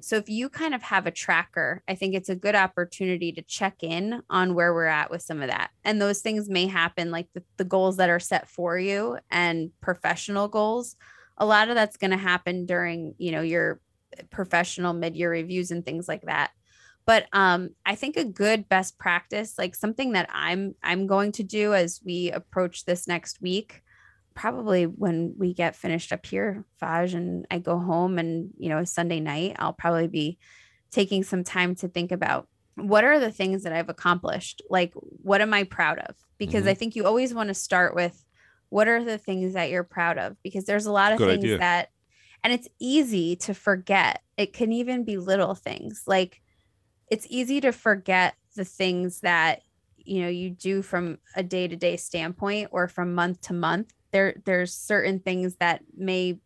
So 0.01 0.17
if 0.17 0.29
you 0.29 0.49
kind 0.49 0.75
of 0.75 0.83
have 0.83 1.07
a 1.07 1.11
tracker, 1.11 1.83
I 1.87 1.95
think 1.95 2.15
it's 2.15 2.29
a 2.29 2.35
good 2.35 2.55
opportunity 2.55 3.31
to 3.33 3.43
check 3.43 3.83
in 3.83 4.23
on 4.31 4.55
where 4.55 4.73
we're 4.73 4.87
at 4.87 5.11
with 5.11 5.23
some 5.23 5.43
of 5.43 5.49
that. 5.49 5.71
And 5.85 6.01
those 6.01 6.21
things 6.21 6.49
may 6.49 6.67
happen 6.67 7.11
like 7.11 7.29
the, 7.35 7.43
the 7.57 7.65
goals 7.65 7.99
that 7.99 8.11
are 8.11 8.21
set 8.21 8.49
for 8.49 8.79
you 8.79 9.19
and 9.31 9.71
professional 9.81 10.49
goals. 10.49 10.97
a 11.39 11.47
lot 11.47 11.69
of 11.69 11.75
that's 11.75 11.97
going 11.97 12.11
to 12.11 12.17
happen 12.17 12.67
during, 12.67 13.15
you 13.19 13.33
know, 13.33 13.41
your 13.43 13.81
professional 14.31 14.93
mid-year 14.93 15.31
reviews 15.31 15.71
and 15.71 15.85
things 15.85 16.07
like 16.07 16.23
that. 16.23 16.51
But 17.05 17.27
um 17.33 17.71
I 17.85 17.95
think 17.97 18.17
a 18.17 18.25
good 18.25 18.69
best 18.69 18.99
practice, 18.99 19.59
like 19.59 19.75
something 19.75 20.13
that 20.13 20.29
I'm 20.33 20.75
I'm 20.83 21.07
going 21.07 21.33
to 21.33 21.43
do 21.43 21.75
as 21.75 22.01
we 22.05 22.31
approach 22.31 22.85
this 22.85 23.09
next 23.09 23.41
week, 23.41 23.83
probably 24.35 24.85
when 24.85 25.35
we 25.39 25.55
get 25.55 25.77
finished 25.77 26.13
up 26.13 26.27
here, 26.27 26.65
Faj, 26.81 27.15
and 27.15 27.47
I 27.51 27.59
go 27.59 27.79
home 27.79 28.19
and, 28.19 28.51
you 28.59 28.69
know, 28.69 28.85
Sunday 28.85 29.21
night, 29.21 29.57
I'll 29.59 29.73
probably 29.73 30.09
be 30.09 30.39
taking 30.91 31.23
some 31.25 31.45
time 31.45 31.75
to 31.77 31.89
think 31.89 32.13
about 32.13 32.49
what 32.77 33.05
are 33.05 33.19
the 33.21 33.31
things 33.31 33.65
that 33.65 33.73
I've 33.73 33.89
accomplished? 33.89 34.63
Like, 34.71 34.93
what 34.95 35.41
am 35.41 35.53
I 35.53 35.65
proud 35.65 35.99
of? 35.99 36.17
Because 36.39 36.65
Mhm. 36.65 36.69
I 36.69 36.75
think 36.75 36.97
you 36.97 37.05
always 37.05 37.35
want 37.35 37.49
to 37.49 37.55
start 37.55 37.95
with 37.95 38.25
what 38.71 38.89
are 38.89 39.05
the 39.05 39.19
things 39.19 39.53
that 39.53 39.71
you're 39.71 39.85
proud 39.85 40.19
of? 40.19 40.37
Because 40.43 40.65
there's 40.65 40.87
a 40.87 40.93
lot 40.93 41.13
of 41.13 41.19
Good 41.19 41.29
things 41.29 41.45
idea. 41.45 41.59
that, 41.59 41.91
and 42.43 42.53
it's 42.53 42.69
easy 42.81 43.37
to 43.37 43.55
forget. 43.55 44.23
It 44.39 44.53
can 44.55 44.73
even 44.73 45.05
be 45.05 45.19
little 45.19 45.55
things. 45.55 46.05
Like, 46.07 46.41
it's 47.11 47.27
easy 47.29 47.61
to 47.61 47.73
forget 47.73 48.35
the 48.57 48.65
things 48.65 49.21
that 49.21 49.63
you 50.05 50.23
know 50.23 50.29
you 50.29 50.51
do 50.51 50.83
from 50.83 51.19
a 51.37 51.43
day-to-day 51.43 51.97
standpoint 51.97 52.69
or 52.73 52.89
from 52.89 53.15
month 53.15 53.41
to 53.43 53.53
month 53.53 53.93
there 54.13 54.35
there's 54.45 54.75
certain 54.75 55.19
things 55.19 55.57
that 55.57 55.83
may 55.97 56.39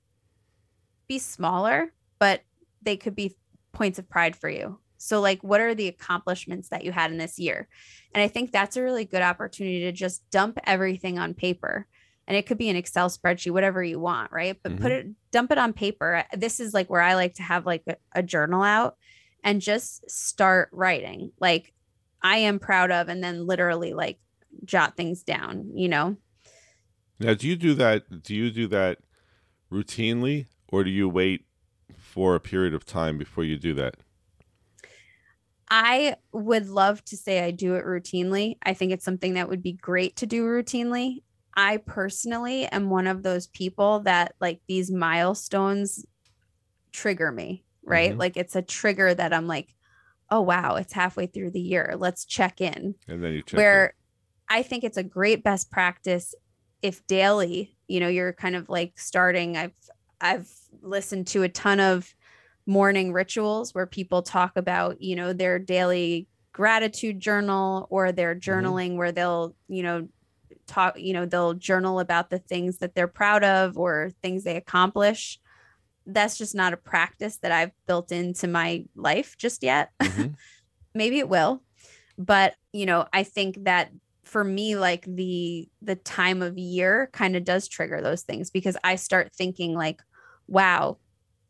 be 1.08 1.18
smaller 1.18 1.92
but 2.18 2.42
they 2.82 2.96
could 2.96 3.14
be 3.14 3.36
points 3.72 3.98
of 3.98 4.08
pride 4.08 4.34
for 4.34 4.48
you. 4.48 4.78
So 4.96 5.20
like 5.20 5.42
what 5.42 5.60
are 5.60 5.74
the 5.74 5.88
accomplishments 5.88 6.70
that 6.70 6.84
you 6.84 6.92
had 6.92 7.10
in 7.10 7.18
this 7.18 7.38
year? 7.38 7.68
And 8.14 8.22
i 8.22 8.28
think 8.28 8.50
that's 8.50 8.76
a 8.76 8.82
really 8.82 9.04
good 9.04 9.22
opportunity 9.22 9.80
to 9.80 9.92
just 9.92 10.28
dump 10.30 10.58
everything 10.64 11.18
on 11.18 11.34
paper. 11.34 11.86
And 12.26 12.36
it 12.36 12.46
could 12.46 12.58
be 12.58 12.70
an 12.70 12.76
excel 12.76 13.08
spreadsheet 13.10 13.52
whatever 13.52 13.84
you 13.84 14.00
want 14.00 14.32
right? 14.32 14.58
But 14.62 14.76
put 14.80 14.92
mm-hmm. 14.92 15.10
it 15.10 15.14
dump 15.30 15.52
it 15.52 15.58
on 15.58 15.72
paper. 15.72 16.24
This 16.32 16.60
is 16.60 16.72
like 16.72 16.88
where 16.88 17.02
i 17.02 17.14
like 17.14 17.34
to 17.34 17.42
have 17.42 17.66
like 17.66 17.82
a, 17.86 17.96
a 18.14 18.22
journal 18.22 18.62
out 18.62 18.96
and 19.44 19.60
just 19.60 20.10
start 20.10 20.70
writing. 20.72 21.32
Like 21.40 21.72
i 22.22 22.38
am 22.38 22.58
proud 22.58 22.90
of 22.90 23.08
and 23.08 23.22
then 23.22 23.46
literally 23.46 23.92
like 23.92 24.18
jot 24.64 24.96
things 24.96 25.22
down 25.22 25.70
you 25.74 25.88
know 25.88 26.16
Now, 27.18 27.34
do 27.34 27.48
you 27.48 27.56
do 27.56 27.74
that? 27.74 28.22
Do 28.22 28.34
you 28.34 28.50
do 28.50 28.66
that 28.68 28.98
routinely, 29.72 30.46
or 30.68 30.84
do 30.84 30.90
you 30.90 31.08
wait 31.08 31.46
for 31.96 32.34
a 32.34 32.40
period 32.40 32.74
of 32.74 32.84
time 32.84 33.18
before 33.18 33.44
you 33.44 33.58
do 33.58 33.74
that? 33.74 33.96
I 35.68 36.16
would 36.32 36.68
love 36.68 37.04
to 37.06 37.16
say 37.16 37.44
I 37.44 37.50
do 37.50 37.74
it 37.74 37.84
routinely. 37.84 38.56
I 38.62 38.72
think 38.74 38.92
it's 38.92 39.04
something 39.04 39.34
that 39.34 39.48
would 39.48 39.62
be 39.62 39.72
great 39.72 40.16
to 40.16 40.26
do 40.26 40.44
routinely. 40.44 41.22
I 41.54 41.78
personally 41.78 42.66
am 42.66 42.90
one 42.90 43.06
of 43.06 43.22
those 43.22 43.46
people 43.48 44.00
that 44.00 44.34
like 44.40 44.60
these 44.68 44.90
milestones 44.90 46.04
trigger 46.92 47.32
me, 47.32 47.64
right? 47.84 48.12
Mhm. 48.12 48.18
Like 48.18 48.36
it's 48.36 48.54
a 48.54 48.62
trigger 48.62 49.12
that 49.14 49.32
I'm 49.32 49.46
like, 49.46 49.74
oh, 50.30 50.42
wow, 50.42 50.76
it's 50.76 50.92
halfway 50.92 51.26
through 51.26 51.50
the 51.52 51.60
year. 51.60 51.94
Let's 51.98 52.24
check 52.24 52.60
in. 52.60 52.94
And 53.08 53.22
then 53.24 53.32
you 53.32 53.42
check. 53.42 53.58
Where 53.58 53.94
I 54.48 54.62
think 54.62 54.84
it's 54.84 54.96
a 54.96 55.02
great 55.02 55.42
best 55.42 55.70
practice 55.70 56.34
if 56.82 57.06
daily, 57.06 57.76
you 57.88 58.00
know, 58.00 58.08
you're 58.08 58.32
kind 58.32 58.56
of 58.56 58.68
like 58.68 58.98
starting. 58.98 59.56
I've 59.56 59.74
I've 60.20 60.50
listened 60.82 61.26
to 61.28 61.42
a 61.42 61.48
ton 61.48 61.80
of 61.80 62.14
morning 62.66 63.12
rituals 63.12 63.74
where 63.74 63.86
people 63.86 64.22
talk 64.22 64.56
about, 64.56 65.00
you 65.00 65.14
know, 65.16 65.32
their 65.32 65.58
daily 65.58 66.28
gratitude 66.52 67.20
journal 67.20 67.86
or 67.90 68.12
their 68.12 68.34
journaling 68.34 68.96
where 68.96 69.12
they'll, 69.12 69.54
you 69.68 69.82
know, 69.82 70.08
talk, 70.66 70.98
you 70.98 71.12
know, 71.12 71.26
they'll 71.26 71.54
journal 71.54 72.00
about 72.00 72.30
the 72.30 72.38
things 72.38 72.78
that 72.78 72.94
they're 72.94 73.08
proud 73.08 73.44
of 73.44 73.78
or 73.78 74.10
things 74.22 74.44
they 74.44 74.56
accomplish. 74.56 75.38
That's 76.06 76.38
just 76.38 76.54
not 76.54 76.72
a 76.72 76.76
practice 76.76 77.38
that 77.38 77.52
I've 77.52 77.72
built 77.86 78.12
into 78.12 78.46
my 78.48 78.84
life 78.94 79.36
just 79.36 79.62
yet. 79.62 79.90
Mhm. 80.02 80.34
Maybe 80.94 81.18
it 81.18 81.28
will. 81.28 81.62
But, 82.18 82.54
you 82.72 82.86
know, 82.86 83.06
I 83.12 83.22
think 83.24 83.64
that 83.64 83.90
for 84.26 84.42
me 84.44 84.76
like 84.76 85.04
the 85.06 85.68
the 85.80 85.94
time 85.96 86.42
of 86.42 86.58
year 86.58 87.08
kind 87.12 87.36
of 87.36 87.44
does 87.44 87.68
trigger 87.68 88.00
those 88.02 88.22
things 88.22 88.50
because 88.50 88.76
I 88.82 88.96
start 88.96 89.32
thinking 89.32 89.74
like, 89.74 90.02
wow, 90.48 90.98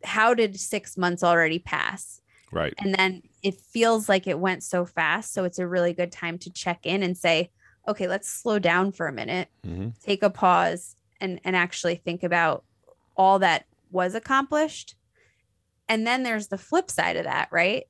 how 0.04 0.34
did 0.34 0.60
6 0.60 0.96
months 0.96 1.22
already 1.24 1.58
pass? 1.58 2.20
Right. 2.52 2.72
and 2.78 2.94
then 2.94 3.22
it 3.42 3.56
feels 3.56 4.08
like 4.08 4.26
it 4.28 4.38
went 4.38 4.62
so 4.62 4.86
fast 4.86 5.34
so 5.34 5.42
it's 5.44 5.58
a 5.58 5.66
really 5.66 5.92
good 5.92 6.12
time 6.12 6.38
to 6.38 6.50
check 6.50 6.86
in 6.86 7.02
and 7.02 7.18
say 7.18 7.50
okay 7.88 8.06
let's 8.06 8.28
slow 8.28 8.60
down 8.60 8.92
for 8.92 9.08
a 9.08 9.12
minute 9.12 9.48
hmm 9.64 9.88
take 10.02 10.22
a 10.22 10.30
pause 10.30 10.94
and 11.20 11.40
and 11.44 11.56
actually 11.56 11.96
think 11.96 12.22
about 12.22 12.64
all 13.16 13.40
that 13.40 13.64
was 13.90 14.14
accomplished 14.14 14.94
and 15.88 16.06
then 16.06 16.22
there's 16.22 16.46
the 16.46 16.56
flip 16.56 16.88
side 16.88 17.16
of 17.16 17.24
that 17.24 17.48
right 17.50 17.84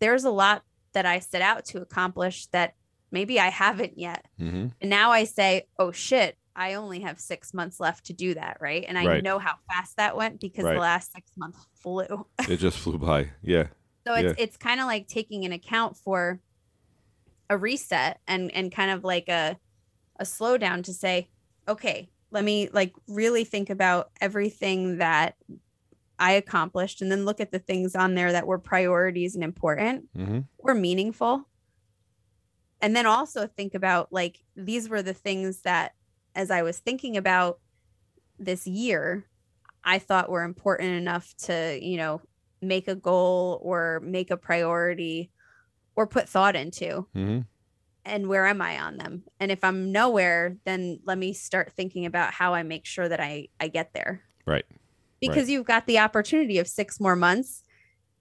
there's 0.00 0.24
a 0.24 0.30
lot 0.30 0.64
that 0.92 1.06
i 1.06 1.20
set 1.20 1.40
out 1.40 1.64
to 1.66 1.80
accomplish 1.80 2.46
that 2.46 2.74
maybe 3.10 3.38
i 3.40 3.48
haven't 3.48 3.98
yet 3.98 4.24
hmm 4.38 4.66
and 4.80 4.90
now 4.90 5.10
i 5.10 5.24
say 5.24 5.66
oh 5.78 5.90
shit 5.92 6.36
i 6.56 6.74
only 6.74 7.00
have 7.00 7.18
six 7.20 7.52
months 7.54 7.80
left 7.80 8.06
to 8.06 8.12
do 8.12 8.34
that 8.34 8.58
right 8.60 8.84
and 8.88 8.98
i 8.98 9.06
Right. 9.06 9.22
know 9.24 9.38
how 9.38 9.54
fast 9.72 9.96
that 9.96 10.16
went 10.16 10.40
because 10.40 10.64
Right. 10.64 10.74
the 10.74 10.80
last 10.80 11.12
six 11.12 11.30
months 11.36 11.58
flew 11.74 12.26
It 12.48 12.56
just 12.58 12.78
flew 12.78 12.98
by. 12.98 13.30
Yeah. 13.42 13.68
so 14.06 14.14
it's 14.14 14.34
it's 14.38 14.56
kind 14.56 14.80
of 14.80 14.86
like 14.86 15.06
taking 15.08 15.44
an 15.44 15.52
account 15.52 15.96
for 15.96 16.40
a 17.50 17.56
reset 17.56 18.20
and 18.26 18.50
and 18.52 18.70
kind 18.72 18.90
of 18.90 19.04
like 19.04 19.28
a 19.28 19.58
a 20.20 20.24
slowdown 20.24 20.82
to 20.84 20.92
say, 20.92 21.30
okay, 21.68 22.10
let 22.32 22.42
me 22.44 22.68
like 22.72 22.92
really 23.06 23.44
think 23.44 23.70
about 23.70 24.10
everything 24.20 24.98
that 24.98 25.36
I 26.18 26.32
accomplished 26.32 27.00
and 27.00 27.10
then 27.12 27.24
look 27.24 27.40
at 27.40 27.52
the 27.52 27.60
things 27.60 27.94
on 27.94 28.14
there 28.16 28.32
that 28.32 28.46
were 28.46 28.58
priorities 28.58 29.34
and 29.36 29.44
important 29.44 30.06
hmm 30.14 30.40
or 30.58 30.74
meaningful. 30.74 31.48
And 32.80 32.94
then 32.94 33.06
also 33.06 33.46
think 33.46 33.74
about 33.74 34.12
like 34.12 34.38
these 34.56 34.88
were 34.88 35.02
the 35.02 35.14
things 35.14 35.62
that 35.62 35.92
as 36.34 36.50
I 36.50 36.62
was 36.62 36.78
thinking 36.78 37.16
about 37.16 37.58
this 38.38 38.66
year, 38.66 39.26
I 39.84 39.98
thought 39.98 40.30
were 40.30 40.44
important 40.44 40.90
enough 40.90 41.34
to, 41.44 41.78
you 41.80 41.96
know, 41.96 42.20
make 42.60 42.88
a 42.88 42.94
goal 42.94 43.60
or 43.62 44.00
make 44.04 44.30
a 44.30 44.36
priority 44.36 45.30
or 45.96 46.06
put 46.06 46.28
thought 46.28 46.54
into. 46.54 47.06
hmm 47.14 47.40
And 48.04 48.28
where 48.28 48.46
am 48.46 48.62
I 48.62 48.78
on 48.78 48.96
them? 48.96 49.24
And 49.40 49.50
if 49.50 49.64
I'm 49.64 49.90
nowhere, 49.90 50.56
then 50.64 51.00
let 51.04 51.18
me 51.18 51.32
start 51.32 51.72
thinking 51.72 52.06
about 52.06 52.32
how 52.32 52.54
I 52.54 52.62
make 52.62 52.86
sure 52.86 53.08
that 53.08 53.20
I 53.20 53.48
I 53.58 53.68
get 53.68 53.92
there. 53.94 54.22
Right. 54.46 54.66
Because 55.20 55.50
you've 55.50 55.66
got 55.66 55.86
the 55.86 55.98
opportunity 55.98 56.58
of 56.58 56.68
6 56.68 57.00
more 57.00 57.16
months 57.16 57.64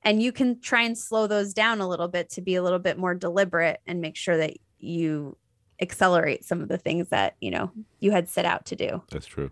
and 0.08 0.24
you 0.24 0.32
can 0.32 0.58
try 0.62 0.84
and 0.84 0.98
slow 0.98 1.28
those 1.28 1.54
down 1.54 1.82
a 1.82 1.88
little 1.88 2.08
bit 2.08 2.30
to 2.30 2.42
be 2.42 2.56
a 2.56 2.64
little 2.64 2.80
bit 2.80 2.98
more 2.98 3.14
deliberate 3.14 3.82
and 3.86 4.00
make 4.00 4.16
sure 4.16 4.38
that 4.38 4.54
you 4.80 5.36
accelerate 5.82 6.46
some 6.46 6.62
of 6.62 6.70
the 6.70 6.78
things 6.78 7.10
that, 7.10 7.36
you 7.42 7.52
know, 7.52 7.72
you 8.00 8.12
had 8.12 8.30
set 8.30 8.46
out 8.46 8.66
to 8.68 8.76
do. 8.78 9.04
That's 9.12 9.26
true. 9.26 9.52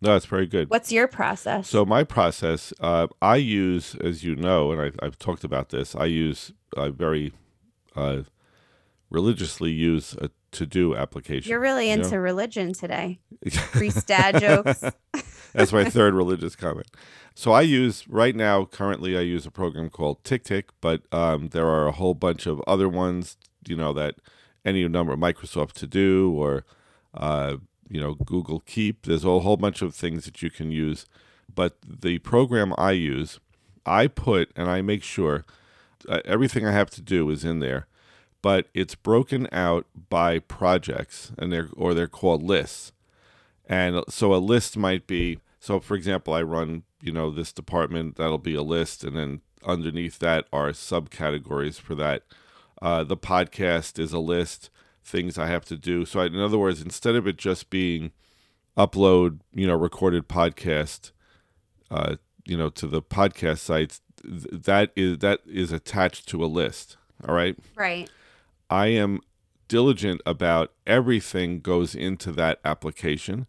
No, 0.00 0.14
that's 0.14 0.24
very 0.24 0.46
good. 0.46 0.70
What's 0.70 0.90
your 0.90 1.06
process? 1.06 1.68
So 1.68 1.84
my 1.84 2.04
process, 2.04 2.72
uh, 2.80 3.08
I 3.20 3.36
use, 3.36 3.94
as 3.96 4.24
you 4.24 4.34
know, 4.34 4.72
and 4.72 4.80
I, 4.80 5.04
I've 5.04 5.18
talked 5.18 5.44
about 5.44 5.68
this. 5.68 5.94
I 5.94 6.06
use 6.06 6.54
I 6.74 6.88
very 6.88 7.34
uh, 7.94 8.22
religiously 9.10 9.72
use 9.72 10.14
a 10.14 10.30
to-do 10.52 10.96
application. 10.96 11.50
You're 11.50 11.60
really 11.60 11.90
you 11.90 11.96
know? 11.98 12.02
into 12.02 12.18
religion 12.18 12.72
today. 12.72 13.18
Priest 13.72 14.06
dad 14.06 14.40
jokes. 14.40 14.84
That's 15.52 15.72
my 15.72 15.84
third 15.84 16.14
religious 16.14 16.56
comment. 16.56 16.86
So 17.34 17.52
I 17.52 17.62
use 17.62 18.08
right 18.08 18.34
now. 18.34 18.64
Currently, 18.64 19.16
I 19.16 19.20
use 19.20 19.44
a 19.46 19.50
program 19.50 19.90
called 19.90 20.22
TickTick, 20.24 20.64
but 20.80 21.02
um, 21.12 21.48
there 21.48 21.66
are 21.66 21.86
a 21.86 21.92
whole 21.92 22.14
bunch 22.14 22.46
of 22.46 22.62
other 22.66 22.88
ones. 22.88 23.36
You 23.66 23.76
know 23.76 23.92
that 23.92 24.16
any 24.64 24.86
number 24.88 25.12
of 25.12 25.18
Microsoft 25.18 25.72
To 25.74 25.86
Do 25.86 26.32
or 26.34 26.64
uh, 27.14 27.56
you 27.88 28.00
know 28.00 28.14
Google 28.14 28.60
Keep. 28.60 29.06
There's 29.06 29.24
a 29.24 29.40
whole 29.40 29.56
bunch 29.56 29.82
of 29.82 29.94
things 29.94 30.24
that 30.24 30.42
you 30.42 30.50
can 30.50 30.70
use. 30.70 31.06
But 31.54 31.76
the 31.86 32.18
program 32.18 32.74
I 32.76 32.92
use, 32.92 33.38
I 33.84 34.08
put 34.08 34.50
and 34.56 34.68
I 34.68 34.82
make 34.82 35.02
sure 35.02 35.44
uh, 36.08 36.20
everything 36.24 36.66
I 36.66 36.72
have 36.72 36.90
to 36.90 37.02
do 37.02 37.30
is 37.30 37.44
in 37.44 37.60
there, 37.60 37.86
but 38.42 38.68
it's 38.74 38.94
broken 38.94 39.48
out 39.52 39.86
by 40.08 40.38
projects 40.38 41.32
and 41.38 41.52
they're 41.52 41.68
or 41.76 41.94
they're 41.94 42.08
called 42.08 42.42
lists. 42.42 42.92
And 43.66 44.02
so 44.08 44.34
a 44.34 44.36
list 44.36 44.76
might 44.76 45.06
be 45.06 45.38
so 45.58 45.80
for 45.80 45.96
example, 45.96 46.32
I 46.32 46.42
run, 46.42 46.84
you 47.00 47.12
know, 47.12 47.30
this 47.30 47.52
department, 47.52 48.16
that'll 48.16 48.38
be 48.38 48.54
a 48.54 48.62
list 48.62 49.02
and 49.02 49.16
then 49.16 49.40
underneath 49.64 50.20
that 50.20 50.46
are 50.52 50.70
subcategories 50.70 51.80
for 51.80 51.94
that. 51.96 52.22
Uh, 52.80 53.02
the 53.02 53.16
podcast 53.16 53.98
is 53.98 54.12
a 54.12 54.18
list, 54.18 54.70
things 55.02 55.38
I 55.38 55.46
have 55.46 55.64
to 55.64 55.76
do. 55.76 56.04
So 56.04 56.20
I, 56.20 56.26
in 56.26 56.38
other 56.38 56.58
words, 56.58 56.82
instead 56.82 57.16
of 57.16 57.26
it 57.26 57.36
just 57.36 57.70
being 57.70 58.12
upload, 58.76 59.40
you 59.54 59.66
know, 59.66 59.74
recorded 59.74 60.28
podcast 60.28 61.10
uh, 61.90 62.16
you 62.44 62.56
know, 62.56 62.70
to 62.70 62.86
the 62.86 63.02
podcast 63.02 63.58
sites, 63.58 64.00
th- 64.22 64.46
that 64.52 64.92
is 64.96 65.18
that 65.18 65.40
is 65.46 65.72
attached 65.72 66.28
to 66.28 66.44
a 66.44 66.46
list. 66.46 66.96
All 67.26 67.34
right. 67.34 67.56
right. 67.74 68.10
I 68.70 68.88
am 68.88 69.20
diligent 69.68 70.20
about 70.24 70.72
everything 70.86 71.60
goes 71.60 71.94
into 71.94 72.30
that 72.32 72.60
application 72.64 73.46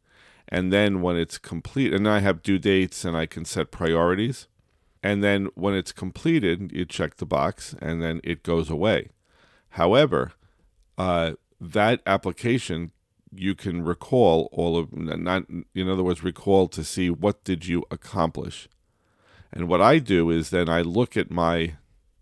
And 0.49 0.71
then 0.71 1.01
when 1.01 1.17
it's 1.17 1.37
complete, 1.37 1.93
and 1.93 2.07
I 2.07 2.19
have 2.19 2.41
due 2.41 2.59
dates 2.59 3.03
and 3.03 3.17
I 3.17 3.25
can 3.25 3.45
set 3.45 3.71
priorities. 3.71 4.47
And 5.03 5.23
then 5.23 5.49
when 5.55 5.73
it's 5.73 5.91
completed, 5.91 6.71
you 6.71 6.85
check 6.85 7.17
the 7.17 7.25
box 7.25 7.75
and 7.81 8.01
then 8.01 8.21
it 8.23 8.43
goes 8.43 8.69
away. 8.69 9.09
However, 9.71 10.31
uh, 10.97 11.33
that 11.59 12.01
application 12.05 12.91
you 13.33 13.55
can 13.55 13.83
recall 13.83 14.49
all 14.51 14.77
of 14.77 14.93
not 14.93 15.43
in 15.75 15.89
other 15.89 16.03
words 16.03 16.23
recall 16.23 16.67
to 16.67 16.83
see 16.83 17.09
what 17.09 17.43
did 17.43 17.65
you 17.65 17.83
accomplish 17.91 18.69
and 19.51 19.67
what 19.67 19.81
i 19.81 19.99
do 19.99 20.29
is 20.29 20.49
then 20.49 20.69
i 20.69 20.81
look 20.81 21.17
at 21.17 21.29
my 21.29 21.75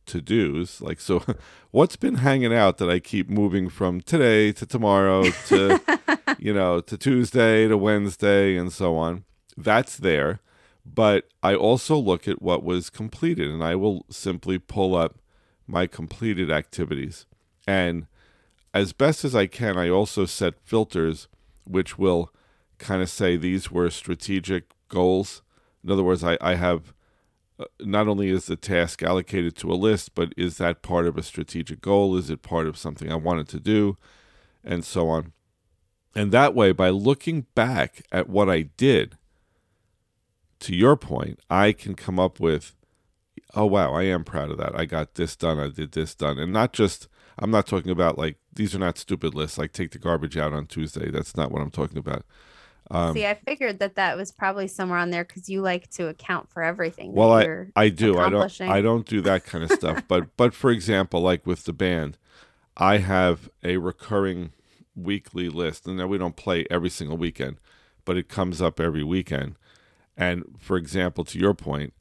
to 0.05 0.21
dos 0.21 0.81
like 0.81 0.99
so 0.99 1.23
what's 1.71 1.95
been 1.95 2.15
hanging 2.15 2.53
out 2.53 2.77
that 2.77 2.89
i 2.89 2.99
keep 2.99 3.29
moving 3.29 3.69
from 3.69 4.01
today 4.01 4.51
to 4.51 4.65
tomorrow 4.65 5.23
to 5.47 5.79
you 6.37 6.53
know 6.53 6.79
to 6.81 6.97
tuesday 6.97 7.67
to 7.67 7.77
wednesday 7.77 8.55
and 8.55 8.71
so 8.71 8.95
on? 8.95 9.23
That's 9.57 9.97
there 9.97 10.41
but 10.85 11.27
i 11.41 11.55
also 11.55 11.97
look 11.97 12.27
at 12.27 12.41
what 12.41 12.63
was 12.63 12.89
completed 12.89 13.49
and 13.49 13.63
i 13.63 13.75
will 13.75 14.05
simply 14.09 14.59
pull 14.59 14.95
up 14.95 15.17
my 15.67 15.87
completed 15.87 16.51
activities. 16.51 17.25
And 17.67 18.07
as 18.73 18.93
best 18.93 19.25
as 19.25 19.35
I 19.35 19.47
can, 19.47 19.77
I 19.77 19.89
also 19.89 20.25
set 20.25 20.55
filters 20.63 21.27
which 21.63 21.97
will 21.97 22.31
kind 22.77 23.01
of 23.01 23.09
say 23.09 23.37
these 23.37 23.71
were 23.71 23.89
strategic 23.89 24.65
goals. 24.87 25.41
In 25.83 25.91
other 25.91 26.03
words, 26.03 26.23
I, 26.23 26.37
I 26.41 26.55
have 26.55 26.93
not 27.79 28.07
only 28.07 28.29
is 28.29 28.45
the 28.45 28.55
task 28.55 29.01
allocated 29.03 29.55
to 29.57 29.71
a 29.71 29.75
list, 29.75 30.15
but 30.15 30.33
is 30.35 30.57
that 30.57 30.81
part 30.81 31.07
of 31.07 31.17
a 31.17 31.23
strategic 31.23 31.81
goal? 31.81 32.17
Is 32.17 32.29
it 32.29 32.41
part 32.41 32.67
of 32.67 32.77
something 32.77 33.11
I 33.11 33.15
wanted 33.15 33.47
to 33.49 33.59
do? 33.59 33.97
And 34.63 34.83
so 34.83 35.09
on. 35.09 35.31
And 36.15 36.31
that 36.31 36.55
way, 36.55 36.71
by 36.71 36.89
looking 36.89 37.45
back 37.55 38.03
at 38.11 38.29
what 38.29 38.49
I 38.49 38.63
did, 38.63 39.17
to 40.61 40.75
your 40.75 40.95
point, 40.95 41.39
I 41.49 41.71
can 41.73 41.93
come 41.93 42.19
up 42.19 42.39
with, 42.39 42.75
oh, 43.53 43.65
wow, 43.65 43.93
I 43.93 44.03
am 44.03 44.23
proud 44.23 44.49
of 44.49 44.57
that. 44.57 44.77
I 44.77 44.85
got 44.85 45.15
this 45.15 45.35
done. 45.35 45.59
I 45.59 45.67
did 45.67 45.91
this 45.91 46.15
done. 46.15 46.39
And 46.39 46.51
not 46.53 46.73
just 46.73 47.07
I'm 47.37 47.51
not 47.51 47.67
talking 47.67 47.91
about 47.91 48.17
like 48.17 48.37
these 48.53 48.73
are 48.73 48.79
not 48.79 48.97
stupid 48.97 49.35
lists. 49.35 49.57
Like 49.57 49.73
take 49.73 49.91
the 49.91 49.99
garbage 49.99 50.37
out 50.37 50.53
on 50.53 50.67
Tuesday. 50.67 51.11
That's 51.11 51.35
not 51.35 51.51
what 51.51 51.61
I'm 51.61 51.71
talking 51.71 51.97
about. 51.97 52.25
Um, 52.91 53.13
See, 53.13 53.25
I 53.25 53.33
figured 53.33 53.79
that 53.79 53.95
that 53.95 54.15
was 54.15 54.31
probably 54.31 54.67
somewhere 54.67 54.99
on 54.99 55.09
there 55.09 55.23
because 55.23 55.49
you 55.49 55.61
like 55.61 55.89
to 55.91 56.07
account 56.07 56.49
for 56.49 56.61
everything. 56.61 57.13
Well, 57.13 57.31
I 57.31 57.67
I 57.75 57.89
do. 57.89 58.17
I 58.17 58.29
don't 58.29 58.61
I 58.61 58.81
don't 58.81 59.07
do 59.07 59.21
that 59.21 59.43
kind 59.43 59.63
of 59.63 59.71
stuff. 59.71 60.03
But 60.07 60.27
but 60.37 60.53
for 60.53 60.69
example, 60.69 61.21
like 61.21 61.45
with 61.47 61.63
the 61.63 61.73
band, 61.73 62.17
I 62.77 62.97
have 62.97 63.49
a 63.63 63.77
recurring 63.77 64.51
weekly 64.95 65.49
list, 65.49 65.87
and 65.87 65.99
then 65.99 66.09
we 66.09 66.17
don't 66.17 66.35
play 66.35 66.65
every 66.69 66.89
single 66.89 67.17
weekend, 67.17 67.57
but 68.05 68.17
it 68.17 68.29
comes 68.29 68.61
up 68.61 68.79
every 68.79 69.03
weekend. 69.03 69.55
And 70.15 70.43
for 70.59 70.77
example, 70.77 71.23
to 71.25 71.39
your 71.39 71.53
point, 71.53 71.93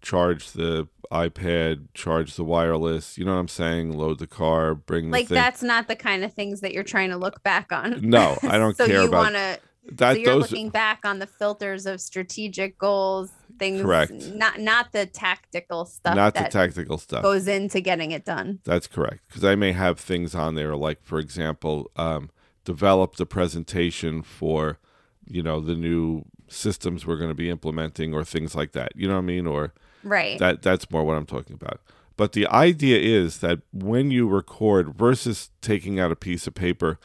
charge 0.00 0.52
the 0.52 0.88
iPad, 1.12 1.88
charge 1.94 2.36
the 2.36 2.44
wireless. 2.44 3.18
You 3.18 3.24
know 3.24 3.34
what 3.34 3.40
I'm 3.40 3.48
saying? 3.48 3.96
Load 3.96 4.18
the 4.18 4.26
car, 4.26 4.74
bring 4.74 5.10
like 5.10 5.28
the 5.28 5.34
that's 5.34 5.62
not 5.62 5.88
the 5.88 5.96
kind 5.96 6.24
of 6.24 6.32
things 6.32 6.60
that 6.60 6.72
you're 6.72 6.82
trying 6.82 7.10
to 7.10 7.16
look 7.16 7.42
back 7.42 7.70
on. 7.70 8.00
No, 8.00 8.38
I 8.42 8.58
don't 8.58 8.76
so 8.76 8.86
care 8.86 9.02
you 9.02 9.08
about 9.08 9.24
wanna, 9.24 9.58
that. 9.90 10.14
So 10.14 10.20
you're 10.20 10.34
those... 10.34 10.50
looking 10.50 10.70
back 10.70 11.00
on 11.04 11.18
the 11.18 11.26
filters 11.26 11.86
of 11.86 12.00
strategic 12.00 12.78
goals, 12.78 13.30
things. 13.58 13.82
Correct. 13.82 14.12
Not 14.34 14.60
not 14.60 14.92
the 14.92 15.06
tactical 15.06 15.84
stuff. 15.84 16.16
Not 16.16 16.34
the 16.34 16.44
tactical 16.44 16.98
stuff 16.98 17.22
goes 17.22 17.48
into 17.48 17.80
getting 17.80 18.12
it 18.12 18.24
done. 18.24 18.60
That's 18.64 18.86
correct. 18.86 19.20
Because 19.28 19.44
I 19.44 19.54
may 19.54 19.72
have 19.72 19.98
things 19.98 20.34
on 20.34 20.54
there 20.54 20.76
like, 20.76 21.02
for 21.02 21.18
example, 21.18 21.90
um, 21.96 22.30
develop 22.64 23.16
the 23.16 23.26
presentation 23.26 24.22
for, 24.22 24.78
you 25.26 25.42
know, 25.42 25.60
the 25.60 25.74
new 25.74 26.24
systems 26.48 27.06
we're 27.06 27.16
going 27.16 27.30
to 27.30 27.34
be 27.34 27.50
implementing 27.50 28.14
or 28.14 28.24
things 28.24 28.54
like 28.54 28.72
that. 28.72 28.92
You 28.94 29.08
know 29.08 29.14
what 29.14 29.20
I 29.20 29.26
mean? 29.26 29.46
Or 29.46 29.72
right. 30.04 30.38
That 30.38 30.62
that's 30.62 30.90
more 30.90 31.04
what 31.04 31.16
I'm 31.16 31.26
talking 31.26 31.54
about. 31.54 31.80
But 32.16 32.32
the 32.32 32.46
idea 32.48 32.98
is 32.98 33.38
that 33.38 33.60
when 33.72 34.10
you 34.10 34.28
record 34.28 34.94
versus 34.94 35.50
taking 35.60 35.98
out 35.98 36.12
a 36.12 36.16
piece 36.16 36.46
of 36.46 36.54
paper 36.54 36.98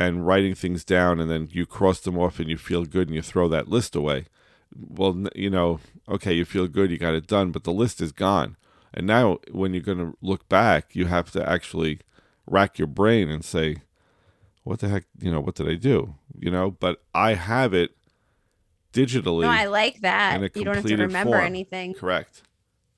and 0.00 0.26
writing 0.26 0.54
things 0.54 0.82
down 0.82 1.20
and 1.20 1.30
then 1.30 1.46
you 1.52 1.66
cross 1.66 2.00
them 2.00 2.18
off 2.18 2.40
and 2.40 2.48
you 2.48 2.56
feel 2.56 2.86
good 2.86 3.08
and 3.08 3.14
you 3.14 3.20
throw 3.20 3.48
that 3.48 3.68
list 3.68 3.94
away. 3.94 4.24
Well, 4.74 5.26
you 5.34 5.50
know, 5.50 5.78
okay, 6.08 6.32
you 6.32 6.46
feel 6.46 6.68
good, 6.68 6.90
you 6.90 6.96
got 6.96 7.12
it 7.12 7.26
done, 7.26 7.50
but 7.52 7.64
the 7.64 7.72
list 7.72 8.00
is 8.00 8.10
gone. 8.10 8.56
And 8.94 9.06
now 9.06 9.40
when 9.50 9.74
you're 9.74 9.82
going 9.82 9.98
to 9.98 10.16
look 10.22 10.48
back, 10.48 10.96
you 10.96 11.04
have 11.04 11.30
to 11.32 11.46
actually 11.46 12.00
rack 12.46 12.78
your 12.78 12.86
brain 12.88 13.28
and 13.28 13.44
say, 13.44 13.76
what 14.64 14.78
the 14.78 14.88
heck, 14.88 15.04
you 15.20 15.30
know, 15.30 15.40
what 15.40 15.56
did 15.56 15.68
I 15.68 15.74
do? 15.74 16.14
You 16.38 16.50
know, 16.50 16.70
but 16.70 17.02
I 17.14 17.34
have 17.34 17.74
it 17.74 17.90
digitally. 18.94 19.42
No, 19.42 19.48
I 19.48 19.66
like 19.66 20.00
that. 20.00 20.40
You 20.56 20.64
don't 20.64 20.76
have 20.76 20.86
to 20.86 20.96
remember 20.96 21.32
form. 21.32 21.44
anything. 21.44 21.92
Correct. 21.92 22.42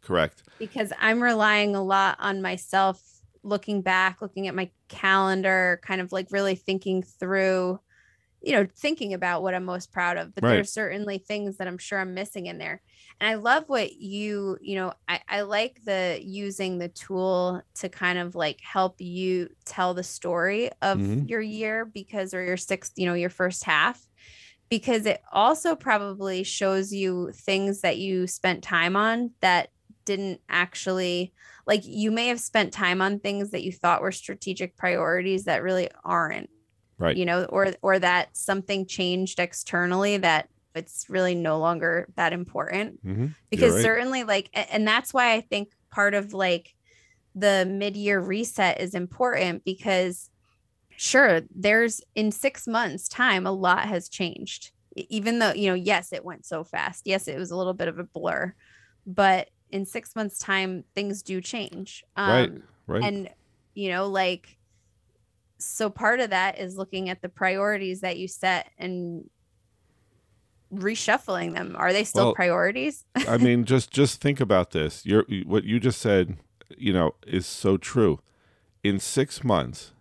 Correct. 0.03 0.45
Because 0.61 0.93
I'm 1.01 1.21
relying 1.21 1.75
a 1.75 1.83
lot 1.83 2.17
on 2.21 2.43
myself 2.43 3.12
looking 3.43 3.83
back, 3.83 4.23
looking 4.23 4.49
at 4.49 4.55
my 4.55 4.71
calendar, 4.89 5.81
kind 5.83 6.01
of 6.01 6.13
like 6.13 6.29
really 6.31 6.55
thinking 6.55 7.03
through, 7.03 7.81
you 8.41 8.53
know, 8.53 8.67
thinking 8.77 9.15
about 9.15 9.43
what 9.43 9.55
I'm 9.55 9.65
most 9.65 9.93
proud 9.93 10.17
of. 10.17 10.35
But 10.35 10.45
right. 10.45 10.51
there's 10.55 10.73
certainly 10.73 11.19
things 11.19 11.57
that 11.57 11.69
I'm 11.69 11.79
sure 11.79 11.99
I'm 11.99 12.15
missing 12.15 12.47
in 12.47 12.59
there. 12.59 12.83
And 13.21 13.31
I 13.31 13.35
love 13.35 13.65
what 13.69 13.93
you, 13.95 14.59
you 14.61 14.77
know, 14.77 14.95
I, 15.09 15.21
I 15.29 15.41
like 15.43 15.81
the 15.85 16.19
using 16.23 16.79
the 16.79 16.89
tool 16.89 17.63
to 17.75 17.89
kind 17.89 18.19
of 18.19 18.35
like 18.35 18.61
help 18.61 19.01
you 19.01 19.49
tell 19.65 19.95
the 19.95 20.03
story 20.03 20.71
of 20.81 20.99
mm-hmm. 20.99 21.27
your 21.27 21.41
year 21.41 21.85
because, 21.85 22.35
or 22.35 22.43
your 22.43 22.57
sixth, 22.57 22.93
you 22.97 23.07
know, 23.07 23.15
your 23.15 23.31
first 23.31 23.65
half 23.65 24.09
because 24.73 25.05
it 25.05 25.21
also 25.31 25.77
probably 25.77 26.43
shows 26.43 26.95
you 26.95 27.31
things 27.35 27.83
that 27.83 27.99
you 27.99 28.27
spent 28.27 28.63
time 28.63 28.97
on 28.97 29.31
that 29.43 29.69
didn't 30.05 30.41
actually 30.49 31.33
like 31.67 31.83
you 31.85 32.11
may 32.11 32.29
have 32.29 32.41
spent 32.41 32.73
time 32.73 33.01
on 33.01 33.19
things 33.19 33.51
that 33.51 33.63
you 33.63 33.73
thought 33.73 34.03
were 34.03 34.13
strategic 34.13 34.77
priorities 34.77 35.45
that 35.45 35.63
really 35.63 35.89
aren't 36.05 36.51
right. 36.99 37.17
you 37.17 37.25
know 37.25 37.45
or 37.45 37.73
or 37.83 37.99
that 37.99 38.37
something 38.37 38.87
changed 38.87 39.39
externally 39.39 40.17
that 40.17 40.49
it's 40.75 41.05
really 41.11 41.35
no 41.35 41.59
longer 41.59 42.09
that 42.17 42.33
important. 42.33 43.05
Mm-hmm. 43.07 43.27
because 43.51 43.75
right. 43.75 43.83
certainly 43.83 44.25
like 44.25 44.49
and 44.55 44.87
that's 44.87 45.13
why 45.13 45.33
i 45.33 45.41
think 45.41 45.73
part 45.91 46.15
of 46.15 46.33
like 46.33 46.75
the 47.35 47.67
mid-year 47.69 48.21
reset 48.21 48.81
is 48.81 48.95
important 48.95 49.65
because 49.65 50.31
sure 50.97 51.43
there's 51.55 52.01
in 52.15 52.31
six 52.31 52.67
months 52.67 53.09
time 53.09 53.47
a 53.47 53.53
lot 53.53 53.87
has 53.89 54.09
changed. 54.09 54.73
Even 54.95 55.39
though 55.39 55.53
you 55.53 55.69
know 55.69 55.75
yes 55.75 56.13
it 56.13 56.25
went 56.25 56.45
so 56.45 56.65
fast. 56.65 57.07
Yes 57.07 57.29
it 57.29 57.39
was 57.39 57.51
a 57.51 57.57
little 57.57 57.75
bit 57.75 57.89
of 57.89 57.99
a 57.99 58.05
blur. 58.05 58.55
But 59.07 59.49
in 59.73 59.87
six 59.87 60.15
months 60.15 60.39
time 60.39 60.85
things 60.95 61.23
do 61.23 61.41
change. 61.41 62.05
Um, 62.17 62.31
right. 62.31 62.53
right 62.87 63.03
and 63.03 63.31
you 63.75 63.91
know 63.91 64.07
like 64.07 64.57
so 65.59 65.89
part 65.89 66.21
of 66.21 66.31
that 66.31 66.59
is 66.59 66.77
looking 66.77 67.09
at 67.09 67.23
the 67.23 67.29
priorities 67.29 68.01
that 68.01 68.19
you 68.19 68.29
set 68.29 68.71
and 68.79 69.29
reshuffling 70.73 71.55
them. 71.55 71.75
Are 71.77 71.93
they 71.93 72.05
still 72.05 72.27
well, 72.27 72.35
priorities? 72.35 73.05
I 73.29 73.39
mean 73.39 73.65
just 73.65 73.91
just 73.91 74.21
think 74.21 74.41
about 74.41 74.71
this. 74.71 75.05
You're 75.05 75.25
what 75.45 75.65
you 75.65 75.81
just 75.81 76.01
said 76.01 76.37
you 76.77 76.93
know 76.93 77.15
is 77.27 77.47
so 77.47 77.77
true. 77.77 78.21
In 78.85 78.99
six 78.99 79.45
months 79.45 79.93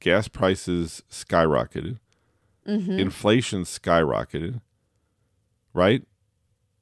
gas 0.00 0.28
prices 0.28 1.02
skyrocketed, 1.10 1.98
mm-hmm. 2.66 2.92
inflation 2.92 3.62
skyrocketed, 3.62 4.60
right? 5.72 6.04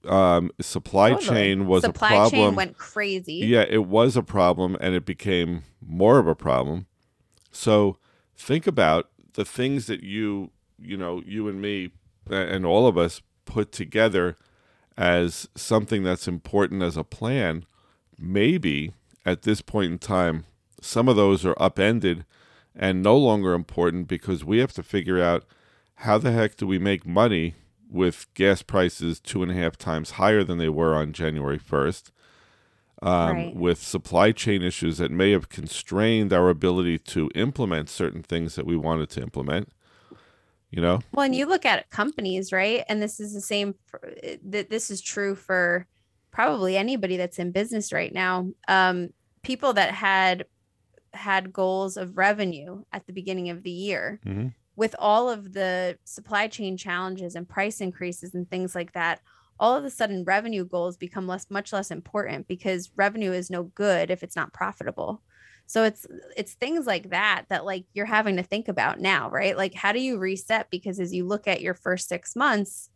Um, 0.07 0.51
supply 0.61 1.11
totally. 1.11 1.29
chain 1.29 1.67
was 1.67 1.83
supply 1.83 2.09
a 2.09 2.13
problem. 2.13 2.31
Chain 2.31 2.55
went 2.55 2.79
crazy. 2.79 3.35
Yeah, 3.35 3.65
it 3.69 3.87
was 3.87 4.17
a 4.17 4.23
problem, 4.23 4.77
and 4.81 4.95
it 4.95 5.05
became 5.05 5.63
more 5.85 6.19
of 6.19 6.27
a 6.27 6.35
problem. 6.35 6.87
So 7.51 7.99
think 8.37 8.67
about 8.67 9.11
the 9.35 9.45
things 9.45 9.87
that 9.87 10.03
you, 10.03 10.51
you 10.79 10.97
know, 10.97 11.23
you 11.27 11.49
and 11.49 11.61
me, 11.61 11.91
and 12.29 12.67
all 12.67 12.87
of 12.87 12.99
us 12.99 13.23
put 13.45 13.73
together 13.73 14.37
as 14.97 15.49
something 15.55 16.03
that's 16.03 16.29
important 16.29 16.83
as 16.83 16.97
a 16.97 17.05
plan. 17.05 17.65
Maybe 18.19 18.93
at 19.27 19.43
this 19.43 19.61
point 19.61 19.93
in 19.93 19.99
time, 19.99 20.45
some 20.81 21.09
of 21.09 21.17
those 21.17 21.45
are 21.45 21.61
upended 21.61 22.25
and 22.77 23.03
no 23.03 23.17
longer 23.17 23.55
important 23.55 24.09
because 24.09 24.45
we 24.45 24.59
have 24.59 24.73
to 24.73 24.83
figure 24.83 25.23
out 25.23 25.45
how 25.97 26.19
the 26.19 26.33
heck 26.33 26.57
do 26.57 26.67
we 26.67 26.79
make 26.79 27.07
money 27.07 27.55
with 27.95 28.27
gas 28.35 28.61
prices 28.61 29.21
two 29.21 29.43
and 29.43 29.53
a 29.53 29.55
half 29.55 29.79
times 29.79 30.13
higher 30.13 30.43
than 30.43 30.59
they 30.59 30.69
were 30.69 30.95
on 30.95 31.13
January 31.13 31.59
1st, 31.59 32.11
um, 33.03 33.37
right. 33.37 33.57
with 33.57 33.81
supply 33.81 34.33
chain 34.33 34.63
issues 34.63 34.99
that 34.99 35.13
may 35.13 35.31
have 35.31 35.49
constrained 35.49 36.33
our 36.33 36.51
ability 36.51 36.99
to 36.99 37.31
implement 37.35 37.89
certain 37.89 38.23
things 38.23 38.57
that 38.57 38.67
we 38.67 38.77
wanted 38.77 39.09
to 39.11 39.23
implement. 39.23 39.71
You 40.71 40.83
know? 40.83 41.01
Well, 41.13 41.25
and 41.25 41.37
you 41.37 41.47
look 41.47 41.65
at 41.65 41.89
companies, 41.91 42.53
right? 42.53 42.83
And 42.89 43.01
this 43.01 43.21
is 43.21 43.33
the 43.33 43.41
same, 43.41 43.77
that 44.45 44.71
this 44.71 44.91
is 44.91 45.01
true 45.01 45.37
for 45.37 45.87
probably 46.33 46.77
anybody 46.77 47.17
that's 47.17 47.39
in 47.39 47.53
business 47.53 47.93
right 47.93 48.13
now. 48.13 48.51
Um, 48.67 49.11
people 49.43 49.73
that 49.75 49.93
had 49.93 50.47
had 51.13 51.53
goals 51.53 51.97
of 51.97 52.19
revenue 52.19 52.83
at 52.93 53.07
the 53.07 53.13
beginning 53.13 53.51
of 53.51 53.63
the 53.63 53.71
year 53.71 54.19
mm-hmm. 54.27 54.49
With 54.77 54.95
all 54.99 55.31
of 55.31 55.53
the 55.53 55.99
supply 56.05 56.49
chain 56.49 56.77
challenges 56.77 57.35
and 57.35 57.49
price 57.49 57.81
increases 57.81 58.35
and 58.35 58.49
things 58.51 58.75
like 58.75 58.93
that, 58.93 59.21
all 59.59 59.77
of 59.77 59.85
a 59.85 59.91
sudden 59.91 60.25
revenue 60.25 60.65
goals 60.65 60.97
become 60.97 61.27
less 61.27 61.51
much 61.51 61.73
less 61.73 61.91
important 61.91 62.49
because 62.49 62.91
revenue 62.97 63.33
is 63.33 63.51
no 63.51 63.65
good 63.65 64.11
if 64.11 64.23
it's 64.23 64.37
not 64.37 64.53
profitable. 64.53 65.23
So 65.67 65.85
it's 65.85 66.07
it's 66.37 66.55
things 66.55 66.87
like 66.87 67.11
that 67.11 67.45
that 67.49 67.65
like 67.65 67.85
you're 67.95 68.05
having 68.05 68.37
to 68.37 68.43
think 68.43 68.69
about 68.69 69.01
now, 69.01 69.31
right? 69.31 69.57
Like 69.57 69.75
how 69.75 69.93
do 69.93 70.01
you 70.01 70.19
reset 70.19 70.71
because 70.71 70.99
as 70.99 71.15
you 71.15 71.27
look 71.27 71.47
at 71.47 71.61
your 71.61 71.75
first 71.75 72.09
6 72.09 72.35
months, 72.37 72.91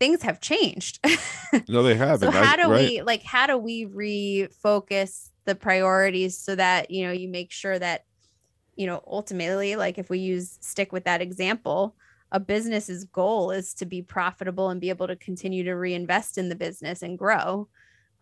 things 0.00 0.22
have 0.22 0.40
changed. 0.40 0.98
no, 1.68 1.82
they 1.82 1.94
haven't. 1.94 2.32
so 2.32 2.38
how 2.38 2.56
do 2.56 2.70
right. 2.70 2.88
we 2.88 3.02
like 3.02 3.22
how 3.22 3.46
do 3.46 3.58
we 3.58 3.86
refocus 3.86 5.28
the 5.44 5.54
priorities 5.54 6.38
so 6.38 6.54
that 6.54 6.90
you 6.90 7.06
know 7.06 7.12
you 7.12 7.28
make 7.28 7.52
sure 7.52 7.78
that 7.78 8.04
you 8.78 8.86
know 8.86 9.02
ultimately 9.06 9.76
like 9.76 9.98
if 9.98 10.08
we 10.08 10.18
use 10.18 10.56
stick 10.60 10.92
with 10.92 11.04
that 11.04 11.20
example 11.20 11.94
a 12.30 12.38
business's 12.38 13.04
goal 13.04 13.50
is 13.50 13.74
to 13.74 13.86
be 13.86 14.02
profitable 14.02 14.70
and 14.70 14.80
be 14.80 14.90
able 14.90 15.06
to 15.06 15.16
continue 15.16 15.64
to 15.64 15.74
reinvest 15.74 16.38
in 16.38 16.48
the 16.48 16.54
business 16.54 17.02
and 17.02 17.18
grow 17.18 17.68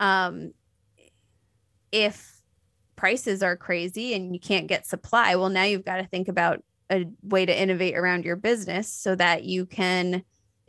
um 0.00 0.52
if 1.92 2.40
prices 2.96 3.42
are 3.42 3.56
crazy 3.56 4.14
and 4.14 4.34
you 4.34 4.40
can't 4.40 4.66
get 4.66 4.86
supply 4.86 5.36
well 5.36 5.50
now 5.50 5.62
you've 5.62 5.84
got 5.84 5.98
to 5.98 6.06
think 6.06 6.26
about 6.26 6.64
a 6.90 7.04
way 7.22 7.44
to 7.44 7.60
innovate 7.60 7.96
around 7.96 8.24
your 8.24 8.36
business 8.36 8.90
so 8.90 9.14
that 9.14 9.44
you 9.44 9.66
can 9.66 10.22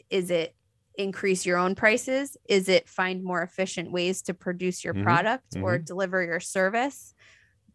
is 0.09 0.29
it 0.29 0.53
increase 0.97 1.45
your 1.45 1.57
own 1.57 1.75
prices? 1.75 2.35
Is 2.49 2.69
it 2.69 2.89
find 2.89 3.23
more 3.23 3.41
efficient 3.41 3.91
ways 3.91 4.23
to 4.23 4.33
produce 4.33 4.83
your 4.83 4.93
mm-hmm. 4.93 5.03
product 5.03 5.51
mm-hmm. 5.53 5.63
or 5.63 5.77
deliver 5.77 6.23
your 6.23 6.39
service? 6.39 7.13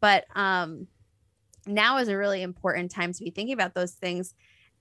But 0.01 0.25
um, 0.35 0.89
now 1.67 1.99
is 1.99 2.09
a 2.09 2.17
really 2.17 2.43
important 2.43 2.91
time 2.91 3.13
to 3.13 3.25
be 3.25 3.31
thinking 3.31 3.55
about 3.55 3.75
those 3.75 3.93
things. 3.93 4.35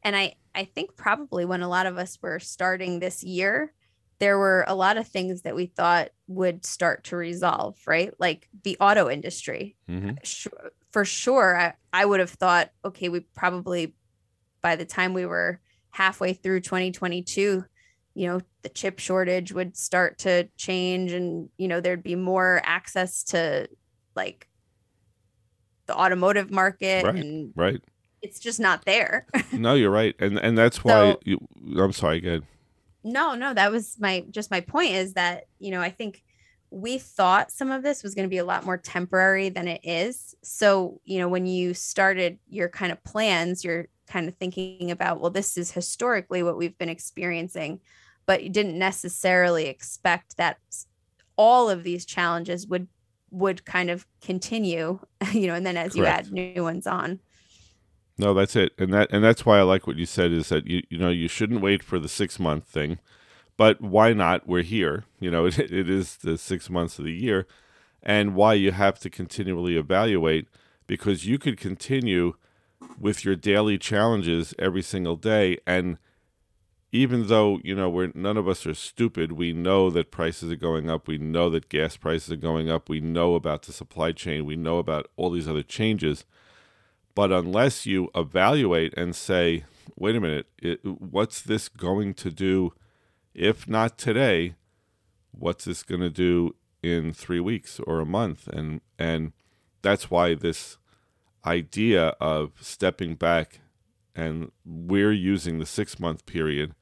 And 0.03 0.15
I, 0.15 0.35
I 0.55 0.65
think 0.65 0.95
probably 0.95 1.45
when 1.45 1.61
a 1.61 1.69
lot 1.69 1.85
of 1.85 1.97
us 1.97 2.17
were 2.21 2.39
starting 2.39 2.99
this 2.99 3.23
year, 3.23 3.73
there 4.19 4.37
were 4.37 4.65
a 4.67 4.75
lot 4.75 4.97
of 4.97 5.07
things 5.07 5.41
that 5.43 5.55
we 5.55 5.65
thought 5.65 6.09
would 6.27 6.65
start 6.65 7.05
to 7.05 7.17
resolve, 7.17 7.77
right? 7.87 8.13
Like 8.19 8.47
the 8.63 8.77
auto 8.79 9.09
industry. 9.09 9.75
Mm-hmm. 9.89 10.11
For 10.91 11.05
sure, 11.05 11.57
I, 11.57 11.73
I 11.93 12.05
would 12.05 12.19
have 12.19 12.29
thought, 12.29 12.69
okay, 12.83 13.09
we 13.09 13.21
probably, 13.21 13.95
by 14.61 14.75
the 14.75 14.85
time 14.85 15.13
we 15.13 15.25
were 15.25 15.59
halfway 15.91 16.33
through 16.33 16.61
2022, 16.61 17.65
you 18.13 18.27
know 18.27 18.41
the 18.61 18.69
chip 18.69 18.99
shortage 18.99 19.51
would 19.51 19.77
start 19.77 20.17
to 20.19 20.47
change 20.57 21.11
and 21.13 21.49
you 21.57 21.67
know 21.67 21.79
there'd 21.79 22.03
be 22.03 22.15
more 22.15 22.61
access 22.63 23.23
to 23.23 23.67
like 24.15 24.47
the 25.91 25.97
automotive 25.97 26.51
market 26.51 27.03
right, 27.03 27.15
and 27.15 27.51
right. 27.55 27.81
it's 28.21 28.39
just 28.39 28.59
not 28.59 28.85
there. 28.85 29.25
No 29.51 29.73
you're 29.73 29.91
right 29.91 30.15
and 30.19 30.37
and 30.39 30.57
that's 30.57 30.83
why 30.83 30.91
so, 30.91 31.19
you, 31.25 31.37
i'm 31.77 31.91
sorry 31.91 32.21
good 32.21 32.43
no 33.03 33.35
no 33.35 33.53
that 33.53 33.71
was 33.71 33.97
my 33.99 34.25
just 34.31 34.49
my 34.49 34.61
point 34.61 34.91
is 34.91 35.13
that 35.13 35.45
you 35.59 35.71
know 35.71 35.81
i 35.81 35.89
think 35.89 36.23
we 36.71 36.97
thought 36.97 37.51
some 37.51 37.69
of 37.69 37.83
this 37.83 38.01
was 38.01 38.15
going 38.15 38.25
to 38.25 38.29
be 38.29 38.37
a 38.37 38.45
lot 38.45 38.65
more 38.65 38.77
temporary 38.77 39.49
than 39.49 39.67
it 39.67 39.81
is. 39.83 40.33
So 40.41 41.01
you 41.03 41.19
know 41.19 41.27
when 41.27 41.45
you 41.45 41.73
started 41.73 42.39
your 42.49 42.69
kind 42.69 42.91
of 42.91 43.03
plans 43.03 43.63
you're 43.63 43.87
kind 44.07 44.27
of 44.27 44.35
thinking 44.35 44.91
about 44.91 45.19
well 45.19 45.31
this 45.31 45.57
is 45.57 45.71
historically 45.71 46.43
what 46.43 46.57
we've 46.57 46.77
been 46.77 46.89
experiencing 46.89 47.79
but 48.25 48.43
you 48.43 48.49
didn't 48.49 48.77
necessarily 48.77 49.67
expect 49.67 50.35
that 50.37 50.57
all 51.37 51.69
of 51.69 51.83
these 51.83 52.05
challenges 52.05 52.67
would 52.67 52.87
would 53.31 53.65
kind 53.65 53.89
of 53.89 54.05
continue 54.21 54.99
you 55.31 55.47
know 55.47 55.55
and 55.55 55.65
then 55.65 55.77
as 55.77 55.93
Correct. 55.93 56.27
you 56.27 56.41
add 56.41 56.53
new 56.55 56.63
ones 56.63 56.85
on. 56.85 57.19
No 58.17 58.33
that's 58.33 58.55
it. 58.55 58.73
And 58.77 58.93
that 58.93 59.09
and 59.11 59.23
that's 59.23 59.45
why 59.45 59.59
i 59.59 59.61
like 59.63 59.87
what 59.87 59.97
you 59.97 60.05
said 60.05 60.31
is 60.31 60.49
that 60.49 60.67
you 60.67 60.83
you 60.89 60.97
know 60.97 61.09
you 61.09 61.27
shouldn't 61.27 61.61
wait 61.61 61.83
for 61.83 61.99
the 61.99 62.09
six 62.09 62.39
month 62.39 62.65
thing 62.65 62.99
but 63.57 63.79
why 63.79 64.11
not? 64.13 64.47
We're 64.47 64.63
here 64.63 65.05
you 65.19 65.31
know 65.31 65.45
it, 65.47 65.59
it 65.59 65.89
is 65.89 66.17
the 66.17 66.37
six 66.37 66.69
months 66.69 66.99
of 66.99 67.05
the 67.05 67.13
year. 67.13 67.47
And 68.03 68.33
why 68.33 68.55
you 68.55 68.71
have 68.71 68.97
to 69.01 69.11
continually 69.11 69.77
evaluate 69.77 70.47
because 70.87 71.27
you 71.27 71.37
could 71.37 71.57
continue 71.57 72.33
with 72.99 73.23
your 73.23 73.35
daily 73.35 73.77
challenges 73.77 74.55
every 74.57 74.81
single 74.81 75.15
day 75.15 75.59
and 75.67 75.99
even 76.91 77.27
though 77.27 77.59
you 77.63 77.73
know 77.73 77.89
we're 77.89 78.11
none 78.13 78.37
of 78.37 78.47
us 78.47 78.65
are 78.65 78.73
stupid 78.73 79.31
we 79.31 79.53
know 79.53 79.89
that 79.89 80.11
prices 80.11 80.51
are 80.51 80.57
going 80.57 80.89
up 80.89 81.07
we 81.07 81.17
know 81.17 81.49
that 81.49 81.69
gas 81.69 81.95
prices 81.95 82.31
are 82.31 82.35
going 82.35 82.69
up 82.69 82.89
we 82.89 82.99
know 82.99 83.35
about 83.35 83.61
the 83.63 83.71
supply 83.71 84.11
chain 84.11 84.45
we 84.45 84.55
know 84.55 84.77
about 84.77 85.09
all 85.15 85.31
these 85.31 85.47
other 85.47 85.63
changes. 85.63 86.25
But 87.13 87.31
unless 87.31 87.85
you 87.85 88.09
evaluate 88.15 88.93
and 88.97 89.15
say 89.15 89.65
wait 89.95 90.15
a 90.15 90.19
minute 90.19 90.47
it, 90.57 90.79
what's 90.85 91.41
this 91.41 91.69
going 91.69 92.13
to 92.15 92.31
do 92.31 92.73
if 93.33 93.67
not 93.67 93.97
today 93.97 94.55
what's 95.31 95.65
this 95.65 95.83
going 95.83 96.01
to 96.01 96.09
do 96.09 96.55
in 96.83 97.13
3 97.13 97.39
weeks 97.39 97.79
or 97.79 97.99
a 97.99 98.05
month? 98.05 98.47
And 98.47 98.81
and 98.99 99.31
that's 99.81 100.11
why 100.11 100.35
this 100.35 100.77
idea 101.45 102.15
of 102.19 102.51
stepping 102.59 103.15
back 103.15 103.61
and 104.15 104.51
we're 104.65 105.13
using 105.13 105.57
the 105.59 105.65
6 105.65 105.99
month 105.99 106.25
period 106.25 106.75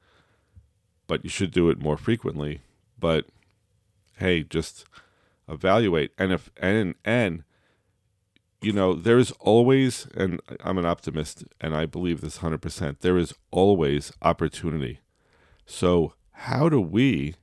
but 1.10 1.24
you 1.24 1.28
should 1.28 1.50
do 1.50 1.68
it 1.68 1.82
more 1.82 1.96
frequently. 1.96 2.60
But 2.96 3.26
hey, 4.18 4.44
just 4.44 4.84
evaluate 5.48 6.12
and 6.16 6.32
if 6.32 6.52
and 6.56 6.94
and 7.04 7.42
you 8.62 8.72
know 8.72 8.94
there's 8.94 9.32
always 9.32 10.06
and 10.14 10.40
I'm 10.60 10.78
an 10.78 10.86
optimist 10.86 11.42
and 11.60 11.74
I 11.74 11.84
believe 11.84 12.20
this 12.20 12.38
100%. 12.38 13.00
There 13.00 13.18
is 13.18 13.34
always 13.50 14.12
opportunity. 14.22 15.00
So 15.66 16.14
how 16.30 16.68
do 16.68 16.80
we 16.80 17.34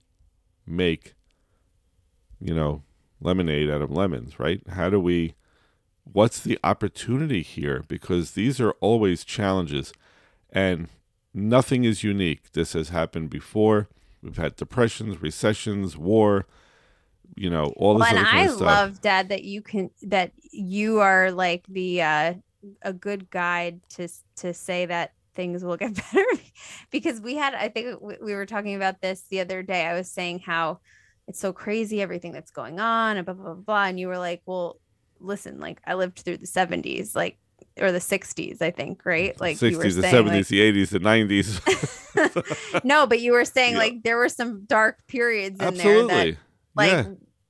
make 0.66 1.16
you 2.40 2.56
know 2.56 2.84
lemonade 3.20 3.70
out 3.70 3.82
of 3.82 3.92
lemons, 3.92 4.40
right? 4.40 4.62
How 4.70 4.90
do 4.90 4.98
we 4.98 5.34
what's 6.06 6.40
the 6.40 6.58
opportunity 6.64 7.42
here 7.42 7.84
because 7.90 8.32
these 8.32 8.62
are 8.62 8.72
always 8.80 9.26
challenges 9.26 9.92
and 10.50 10.88
Nothing 11.34 11.84
is 11.84 12.04
unique. 12.04 12.52
This 12.54 12.74
has 12.74 12.90
happened 12.90 13.30
before. 13.30 13.90
We've 14.22 14.38
had 14.38 14.56
depressions, 14.56 15.22
recessions, 15.22 15.98
war, 15.98 16.48
you 17.36 17.50
know, 17.50 17.74
all 17.76 17.98
this 17.98 18.12
well, 18.12 18.18
and 18.18 18.28
I 18.28 18.48
love, 18.48 19.02
Dad, 19.02 19.30
that 19.30 19.44
you 19.44 19.62
can 19.62 19.92
that 20.04 20.32
you 20.52 21.00
are 21.00 21.32
like 21.32 21.66
the 21.68 22.02
uh 22.02 22.34
a 22.82 22.94
good 22.94 23.30
guide 23.30 23.82
to 23.90 24.08
to 24.38 24.54
say 24.54 24.86
that 24.88 25.14
things 25.36 25.64
will 25.64 25.78
get 25.78 25.94
better 26.14 26.26
because 26.90 27.22
we 27.22 27.36
had 27.36 27.54
I 27.54 27.70
think 27.70 28.02
we 28.02 28.34
were 28.34 28.46
talking 28.46 28.76
about 28.76 29.02
this 29.02 29.24
the 29.30 29.40
other 29.40 29.62
day. 29.62 29.86
I 29.86 29.94
was 29.94 30.10
saying 30.10 30.40
how 30.40 30.80
it's 31.28 31.40
so 31.40 31.54
crazy 31.54 32.02
everything 32.02 32.32
that's 32.32 32.52
going 32.52 32.80
on 32.80 33.18
and 33.18 33.26
blah 33.26 33.36
blah 33.36 33.54
blah, 33.54 33.54
blah. 33.54 33.86
and 33.86 34.00
you 34.00 34.08
were 34.08 34.18
like, 34.18 34.42
"Well, 34.46 34.80
listen, 35.20 35.60
like 35.60 35.80
I 35.86 35.94
lived 35.94 36.20
through 36.20 36.38
the 36.38 36.48
70s. 36.48 37.16
Like 37.16 37.38
or 37.82 37.92
the 37.92 38.00
60s, 38.00 38.62
I 38.62 38.72
think, 38.72 39.06
right? 39.06 39.40
Like 39.40 39.58
60s, 39.58 39.96
the 39.96 40.02
saying, 40.02 40.26
70s, 40.26 40.32
like, 40.32 40.48
the 40.48 40.72
80s, 40.72 40.90
the 40.90 41.00
90s. 41.00 42.84
no, 42.84 43.08
but 43.08 43.20
you 43.20 43.34
were 43.34 43.46
saying 43.46 43.74
yeah. 43.74 43.80
like 43.80 44.04
there 44.04 44.18
were 44.18 44.30
some 44.30 44.66
dark 44.66 44.98
periods 45.08 45.60
in 45.60 45.68
Absolutely. 45.68 46.08
there 46.08 46.32
that 46.32 46.38
like 46.76 46.92
yeah. 46.92 47.06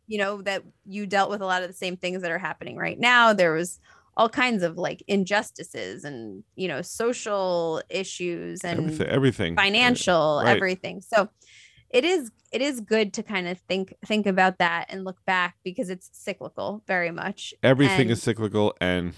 you 0.08 0.18
know 0.18 0.42
that 0.42 0.64
you 0.86 1.06
dealt 1.06 1.30
with 1.30 1.42
a 1.42 1.46
lot 1.46 1.62
of 1.62 1.68
the 1.68 1.74
same 1.74 1.98
things 1.98 2.22
that 2.22 2.32
are 2.32 2.38
happening 2.38 2.78
right 2.78 3.00
now. 3.00 3.34
There 3.34 3.54
was 3.54 3.80
all 4.16 4.30
kinds 4.30 4.64
of 4.64 4.78
like 4.78 5.04
injustices 5.08 6.04
and 6.04 6.44
you 6.56 6.68
know 6.68 6.82
social 6.82 7.82
issues 7.90 8.64
and 8.64 8.80
everything, 8.80 9.08
everything. 9.08 9.54
Uh, 9.54 9.62
financial 9.62 10.42
right. 10.44 10.56
everything. 10.56 11.02
So 11.02 11.30
it 11.90 12.04
is 12.04 12.32
it 12.52 12.62
is 12.62 12.80
good 12.80 13.14
to 13.14 13.24
kind 13.24 13.48
of 13.48 13.60
think 13.60 13.94
think 14.06 14.26
about 14.26 14.58
that 14.58 14.88
and 14.90 15.04
look 15.04 15.24
back 15.26 15.56
because 15.64 15.90
it's 15.90 16.10
cyclical 16.14 16.84
very 16.88 17.12
much. 17.12 17.54
Everything 17.64 18.02
and, 18.02 18.12
is 18.12 18.24
cyclical 18.24 18.76
and 18.82 19.14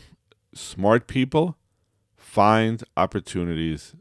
smart 0.60 1.08
people 1.08 1.58
find 2.16 2.84
opportunities. 2.98 3.96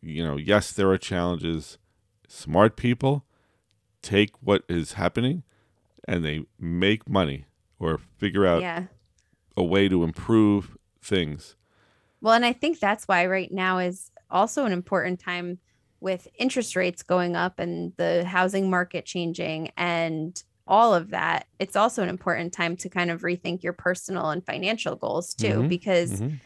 You 0.00 0.24
know, 0.24 0.36
yes, 0.36 0.72
there 0.72 0.90
are 0.90 0.98
challenges. 0.98 1.78
Smart 2.26 2.76
people 2.76 3.24
take 4.02 4.30
what 4.40 4.62
is 4.68 4.94
happening 4.94 5.42
and 6.08 6.24
they 6.24 6.44
make 6.58 7.08
money 7.08 7.46
or 7.78 7.98
figure 7.98 8.46
out 8.46 8.62
yeah. 8.62 8.84
a 9.56 9.62
way 9.62 9.88
to 9.88 10.02
improve 10.04 10.76
things. 11.00 11.56
Well, 12.20 12.34
and 12.34 12.44
I 12.44 12.52
think 12.52 12.80
that's 12.80 13.06
why 13.06 13.26
right 13.26 13.52
now 13.52 13.78
is 13.78 14.10
also 14.30 14.64
an 14.64 14.72
important 14.72 15.20
time 15.20 15.58
with 16.00 16.28
interest 16.38 16.76
rates 16.76 17.02
going 17.02 17.36
up 17.36 17.58
and 17.58 17.92
the 17.96 18.24
housing 18.24 18.70
market 18.70 19.04
changing 19.04 19.70
and 19.76 20.42
all 20.66 20.94
of 20.94 21.10
that, 21.10 21.46
it's 21.58 21.76
also 21.76 22.02
an 22.02 22.08
important 22.08 22.52
time 22.52 22.76
to 22.76 22.88
kind 22.88 23.10
of 23.10 23.22
rethink 23.22 23.62
your 23.62 23.72
personal 23.72 24.30
and 24.30 24.44
financial 24.44 24.96
goals 24.96 25.34
too, 25.34 25.46
mm-hmm. 25.46 25.68
because 25.68 26.20
mm-hmm. 26.20 26.36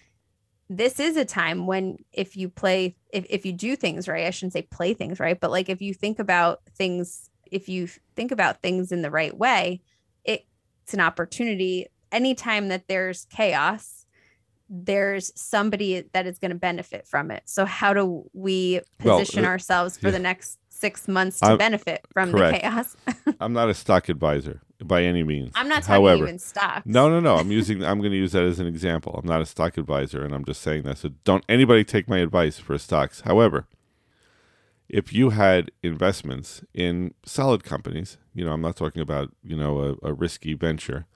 this 0.69 1.01
is 1.01 1.17
a 1.17 1.25
time 1.25 1.67
when 1.67 1.99
if 2.13 2.37
you 2.37 2.49
play, 2.49 2.97
if, 3.13 3.25
if 3.31 3.47
you 3.47 3.53
do 3.53 3.77
things 3.77 4.09
right, 4.09 4.27
I 4.27 4.31
shouldn't 4.31 4.53
say 4.53 4.63
play 4.63 4.95
things 4.95 5.21
right, 5.21 5.41
but 5.41 5.51
like 5.51 5.69
if 5.69 5.81
you 5.81 5.95
think 5.95 6.19
about 6.19 6.61
things, 6.77 7.31
if 7.51 7.69
you 7.69 7.89
think 8.15 8.31
about 8.31 8.63
things 8.63 8.93
in 8.93 9.03
the 9.03 9.11
right 9.11 9.37
way, 9.37 9.81
it, 10.25 10.47
it's 10.85 10.95
an 10.95 11.01
opportunity. 11.01 11.87
Anytime 12.13 12.69
that 12.69 12.89
there's 12.89 13.25
chaos, 13.27 14.05
there's 14.69 15.33
somebody 15.35 16.05
that 16.13 16.27
is 16.27 16.39
going 16.39 16.53
to 16.53 16.57
benefit 16.57 17.05
from 17.05 17.33
it. 17.33 17.43
So 17.47 17.65
how 17.65 17.93
do 17.93 18.31
we 18.33 18.81
Well, 19.03 19.19
position 19.19 19.45
uh, 19.45 19.49
ourselves 19.49 19.99
for 19.99 20.09
yeah. 20.09 20.13
the 20.13 20.19
next 20.21 20.60
six 20.81 21.07
months 21.07 21.41
to 21.41 21.47
I'm- 21.47 21.59
benefit 21.59 22.07
from 22.13 22.33
correct. 22.33 22.55
the 22.55 22.61
chaos? 22.69 22.97
I'm 23.41 23.53
not 23.53 23.69
a 23.69 23.75
stock 23.75 24.09
advisor 24.09 24.63
by 24.83 25.03
any 25.03 25.23
means. 25.23 25.53
I'm 25.55 25.69
not 25.69 25.83
talking 25.83 25.95
However, 25.95 26.25
even 26.25 26.39
stocks. 26.39 26.87
No, 26.87 27.09
no, 27.09 27.21
no. 27.21 27.37
I'm 27.37 27.51
using. 27.51 27.85
I'm 27.85 27.99
going 28.01 28.13
to 28.13 28.17
use 28.17 28.33
that 28.33 28.45
as 28.45 28.59
an 28.59 28.67
example. 28.67 29.15
I'm 29.23 29.29
not 29.29 29.41
a 29.43 29.47
stock 29.47 29.77
advisor, 29.77 30.25
and 30.25 30.35
I'm 30.35 30.45
just 30.45 30.63
saying 30.63 30.85
that. 30.85 30.99
So 30.99 31.11
don't 31.25 31.45
anybody 31.49 31.85
take 31.85 32.09
my 32.09 32.19
advice 32.19 32.59
for 32.59 32.77
stocks. 32.79 33.21
However, 33.23 33.67
if 34.89 35.13
you 35.13 35.31
had 35.31 35.71
investments 35.83 36.63
in 36.75 37.15
solid 37.25 37.63
companies, 37.63 38.17
you 38.35 38.45
know, 38.45 38.53
I'm 38.53 38.63
not 38.63 38.77
talking 38.77 39.03
about 39.03 39.31
you 39.45 39.57
know 39.57 39.99
a, 40.03 40.09
a 40.09 40.13
risky 40.15 40.55
venture, 40.55 41.07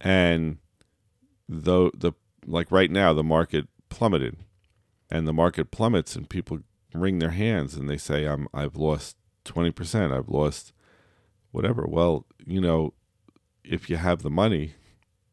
and 0.00 0.58
though 1.48 1.90
the 1.94 2.12
like 2.46 2.70
right 2.70 2.90
now 2.90 3.12
the 3.12 3.24
market 3.24 3.66
plummeted, 3.88 4.36
and 5.10 5.26
the 5.26 5.32
market 5.32 5.70
plummets, 5.70 6.14
and 6.14 6.28
people 6.28 6.60
wring 7.00 7.18
their 7.18 7.30
hands 7.30 7.74
and 7.74 7.88
they 7.88 7.96
say, 7.96 8.24
"I'm 8.26 8.48
I've 8.54 8.76
lost 8.76 9.16
twenty 9.44 9.70
percent. 9.70 10.12
I've 10.12 10.28
lost." 10.28 10.72
Whatever. 11.52 11.86
Well, 11.88 12.26
you 12.44 12.60
know, 12.60 12.92
if 13.64 13.88
you 13.88 13.96
have 13.96 14.22
the 14.22 14.28
money, 14.30 14.74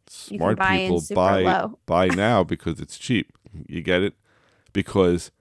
smart 0.08 0.58
buy 0.58 0.78
people 0.80 1.04
buy 1.13 1.41
low. 1.41 1.80
buy 1.86 2.08
now 2.08 2.43
because 2.43 2.80
it's 2.80 2.97
cheap. 2.97 3.34
You 3.67 3.82
get 3.82 4.02
it? 4.04 4.13
Because 4.71 5.32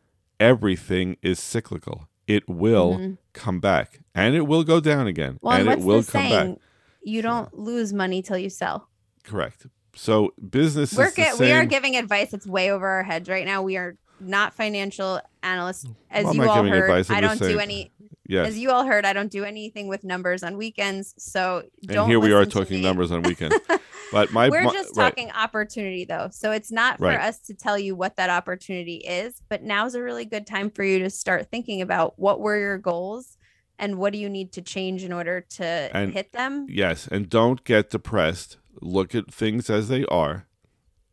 everything 0.41 1.17
is 1.23 1.39
cyclical. 1.39 2.09
It 2.27 2.49
will 2.49 2.99
Mhm. 2.99 3.19
come 3.33 3.61
back 3.61 4.01
and 4.15 4.35
it 4.35 4.43
will 4.43 4.65
go 4.65 4.81
down 4.81 5.07
again 5.07 5.39
Well, 5.41 5.59
and 5.59 5.69
and 5.69 5.81
it 5.81 5.85
will 5.85 6.03
come 6.03 6.23
saying? 6.29 6.55
back. 6.55 6.63
You 7.03 7.23
don't 7.23 7.53
lose 7.57 7.93
money 7.93 8.23
till 8.23 8.39
you 8.39 8.51
sell. 8.51 8.89
Correct. 9.25 9.67
So 9.95 10.33
business 10.51 10.95
We're 10.97 11.07
is 11.09 11.15
the 11.15 11.23
ge- 11.37 11.41
we 11.41 11.53
are 11.53 11.65
giving 11.67 11.97
advice 11.97 12.31
that's 12.31 12.47
way 12.47 12.71
over 12.71 12.87
our 12.89 13.03
heads 13.03 13.29
right 13.29 13.45
now. 13.45 13.63
We 13.63 13.77
are 13.77 13.97
not 14.23 14.55
financial 14.55 15.21
analysts, 15.43 15.87
as 16.11 16.25
Well, 16.25 16.35
you 16.35 16.49
all 16.49 16.65
heard. 16.65 17.11
I 17.11 17.21
don't 17.21 17.39
do 17.39 17.59
any. 17.59 17.93
yes. 18.27 18.49
As 18.49 18.59
you 18.59 18.71
all 18.71 18.85
heard, 18.85 19.05
I 19.05 19.13
don't 19.13 19.31
do 19.31 19.45
anything 19.45 19.89
with 19.89 20.05
numbers 20.05 20.43
on 20.43 20.57
weekends. 20.57 21.15
So 21.19 21.65
don't. 21.85 21.99
and 22.05 22.09
here 22.11 22.21
we 22.21 22.33
are 22.33 22.45
talking 22.47 22.79
me. 22.79 22.83
numbers 22.83 23.11
on 23.13 23.23
weekends. 23.23 23.57
But 24.13 24.31
my 24.31 24.51
We're 24.51 24.65
my- 24.65 24.73
just 24.75 24.95
right. 24.95 25.05
talking 25.09 25.31
opportunity 25.31 26.05
though. 26.05 26.29
So 26.33 26.53
it's 26.53 26.71
not 26.71 26.99
for 26.99 27.05
Right. 27.07 27.19
us 27.19 27.39
to 27.47 27.55
tell 27.55 27.79
you 27.79 27.95
what 27.97 28.17
that 28.17 28.29
opportunity 28.29 28.97
is, 28.97 29.41
but 29.49 29.63
now's 29.63 29.95
a 29.95 30.03
really 30.03 30.27
good 30.27 30.47
time 30.47 30.71
for 30.71 30.85
you 30.85 30.99
to 30.99 31.09
start 31.09 31.51
thinking 31.51 31.81
about 31.81 32.19
what 32.19 32.39
were 32.39 32.59
your 32.59 32.77
goals 32.77 33.39
and 33.79 33.97
what 33.97 34.13
do 34.13 34.19
you 34.19 34.29
need 34.29 34.53
to 34.53 34.61
change 34.61 35.03
in 35.03 35.15
order 35.15 35.41
to 35.57 35.65
And- 35.65 36.13
hit 36.13 36.33
them. 36.33 36.67
Yes, 36.69 37.09
and 37.11 37.31
don't 37.31 37.65
get 37.65 37.89
depressed. 37.89 38.59
Look 38.83 39.15
at 39.15 39.33
things 39.33 39.71
as 39.71 39.89
they 39.89 40.05
are, 40.05 40.47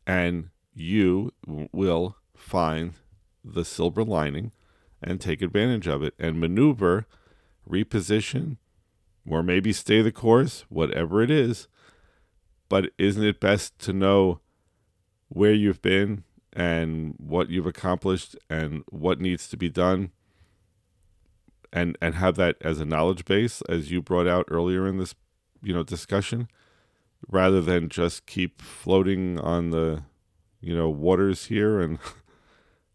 and 0.06 0.50
you 0.74 1.30
will 1.72 2.16
find 2.36 2.92
the 3.44 3.64
silver 3.64 4.04
lining 4.04 4.52
and 5.02 5.20
take 5.20 5.42
advantage 5.42 5.86
of 5.86 6.02
it 6.02 6.14
and 6.18 6.40
maneuver, 6.40 7.06
reposition, 7.68 8.56
or 9.28 9.42
maybe 9.42 9.72
stay 9.72 10.02
the 10.02 10.12
course, 10.12 10.64
whatever 10.68 11.22
it 11.22 11.30
is. 11.30 11.68
But 12.68 12.90
isn't 12.98 13.24
it 13.24 13.40
best 13.40 13.78
to 13.80 13.92
know 13.92 14.40
where 15.28 15.52
you've 15.52 15.82
been 15.82 16.24
and 16.52 17.14
what 17.18 17.48
you've 17.48 17.66
accomplished 17.66 18.36
and 18.48 18.82
what 18.90 19.20
needs 19.20 19.48
to 19.48 19.56
be 19.56 19.68
done? 19.68 20.10
And, 21.72 21.96
and 22.02 22.16
have 22.16 22.34
that 22.34 22.56
as 22.62 22.80
a 22.80 22.84
knowledge 22.84 23.24
base 23.24 23.62
as 23.68 23.92
you 23.92 24.02
brought 24.02 24.26
out 24.26 24.46
earlier 24.48 24.88
in 24.88 24.98
this 24.98 25.14
you 25.62 25.72
know 25.72 25.82
discussion 25.82 26.48
rather 27.28 27.60
than 27.60 27.88
just 27.88 28.26
keep 28.26 28.62
floating 28.62 29.38
on 29.38 29.70
the 29.70 30.02
you 30.60 30.74
know 30.74 30.88
waters 30.88 31.46
here 31.46 31.80
and 31.80 31.98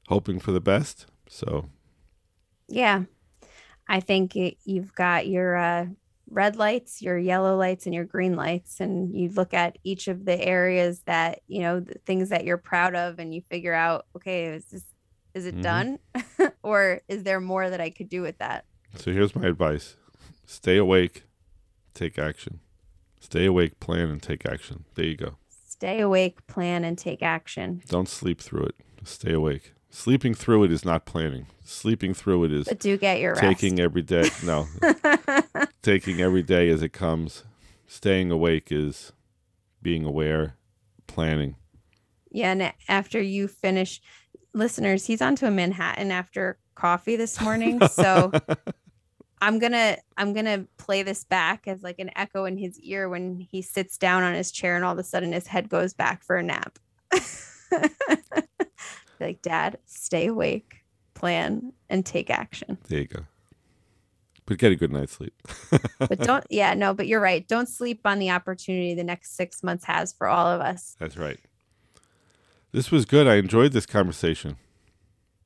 hoping 0.08 0.40
for 0.40 0.52
the 0.52 0.62
best 0.62 1.06
so 1.28 1.70
Yeah. 2.68 3.04
I 3.88 4.00
think 4.00 4.36
it, 4.36 4.58
you've 4.64 4.94
got 4.96 5.28
your 5.28 5.56
uh, 5.56 5.86
red 6.30 6.56
lights, 6.56 7.02
your 7.04 7.18
yellow 7.20 7.56
lights, 7.56 7.86
and 7.86 7.94
your 7.94 8.04
green 8.06 8.36
lights. 8.36 8.80
And 8.80 9.16
you 9.16 9.30
look 9.30 9.54
at 9.54 9.78
each 9.84 10.08
of 10.08 10.26
the 10.26 10.40
areas 10.44 11.02
that, 11.06 11.42
you 11.48 11.62
know, 11.62 11.80
the 11.80 12.00
things 12.06 12.30
that 12.30 12.46
you're 12.46 12.58
proud 12.58 12.96
of, 12.96 13.20
and 13.20 13.34
you 13.34 13.42
figure 13.42 13.74
out, 13.76 14.08
okay, 14.16 14.46
is 14.46 14.66
this, 14.66 14.84
is 15.36 15.46
it 15.46 15.56
Mhm. 15.58 15.62
done? 15.62 16.00
or 16.64 17.02
is 17.08 17.22
there 17.24 17.40
more 17.40 17.70
that 17.70 17.80
I 17.82 17.92
could 17.92 18.10
do 18.10 18.22
with 18.24 18.38
that? 18.40 18.66
so 18.98 19.12
here's 19.12 19.36
my 19.36 19.46
advice 19.46 19.98
stay 20.46 20.78
awake 20.78 21.24
take 21.94 22.18
action 22.18 22.62
stay 23.20 23.46
awake 23.46 23.78
plan 23.82 24.10
and 24.10 24.24
take 24.24 24.46
action 24.46 24.86
there 24.96 25.06
you 25.06 25.18
go 25.18 25.36
Stay 25.50 26.00
awake, 26.00 26.48
plan, 26.48 26.86
and 26.86 26.98
take 26.98 27.22
action. 27.22 27.82
don't 27.90 28.08
sleep 28.08 28.40
through 28.42 28.64
it 28.64 28.76
stay 29.04 29.34
awake 29.34 29.74
sleeping 29.96 30.34
through 30.34 30.64
it 30.66 30.72
is 30.72 30.84
not 30.84 31.06
planning 31.06 31.46
sleeping 31.64 32.14
through 32.14 32.44
it 32.44 32.52
is 32.52 32.68
But 32.68 32.80
do 32.80 32.98
get 32.98 33.20
your 33.22 33.32
rest. 33.32 33.42
taking 33.42 33.80
every 33.80 34.02
day 34.02 34.30
no 34.44 34.68
taking 35.82 36.20
every 36.22 36.44
day 36.44 36.70
as 36.70 36.82
it 36.84 36.90
comes 36.90 37.44
staying 37.88 38.30
awake 38.30 38.68
is 38.72 39.14
being 39.82 40.04
aware 40.04 40.58
planning 41.08 41.56
Yeah, 42.32 42.52
and 42.52 42.74
after 42.90 43.22
you 43.22 43.48
finish, 43.48 44.02
listeners, 44.54 45.06
he's 45.06 45.22
on 45.22 45.36
to 45.38 45.48
a 45.48 45.52
Manhattan 45.52 46.12
after 46.12 46.58
coffee 46.76 47.16
this 47.16 47.40
morning. 47.40 47.80
So 47.88 48.32
I'm 49.42 49.60
gonna 49.60 49.98
I'm 50.18 50.34
gonna 50.34 50.66
play 50.78 51.04
this 51.04 51.24
back 51.24 51.68
as 51.68 51.84
like 51.84 52.00
an 52.00 52.10
echo 52.16 52.44
in 52.46 52.58
his 52.58 52.78
ear 52.80 53.08
when 53.08 53.40
he 53.40 53.62
sits 53.62 53.98
down 53.98 54.24
on 54.24 54.34
his 54.34 54.52
chair 54.52 54.76
and 54.76 54.84
all 54.84 54.94
of 54.94 55.00
a 55.00 55.04
sudden 55.04 55.32
his 55.32 55.48
head 55.48 55.70
goes 55.70 55.94
back 55.94 56.24
for 56.24 56.36
a 56.36 56.44
nap. 56.44 56.78
like, 59.20 59.42
Dad, 59.42 59.78
stay 59.86 60.28
awake, 60.28 60.84
plan, 61.14 61.74
and 61.90 62.06
take 62.06 62.30
action. 62.30 62.78
There 62.88 63.00
you 63.00 63.08
go. 63.08 63.22
But 64.46 64.60
get 64.60 64.72
a 64.72 64.76
good 64.76 64.92
night's 64.92 65.14
sleep. 65.14 65.34
But 65.98 66.20
don't, 66.20 66.46
yeah, 66.50 66.76
no, 66.76 66.94
but 66.94 67.08
you're 67.08 67.22
right. 67.22 67.48
Don't 67.48 67.68
sleep 67.68 68.02
on 68.06 68.20
the 68.20 68.30
opportunity 68.30 68.94
the 68.94 69.04
next 69.04 69.36
six 69.36 69.64
months 69.64 69.86
has 69.86 70.14
for 70.14 70.28
all 70.28 70.46
of 70.46 70.62
us. 70.62 70.96
That's 71.00 71.18
right. 71.18 71.40
This 72.72 72.92
was 72.92 73.06
good. 73.06 73.28
I 73.28 73.36
enjoyed 73.36 73.72
this 73.72 73.86
conversation. 73.86 74.58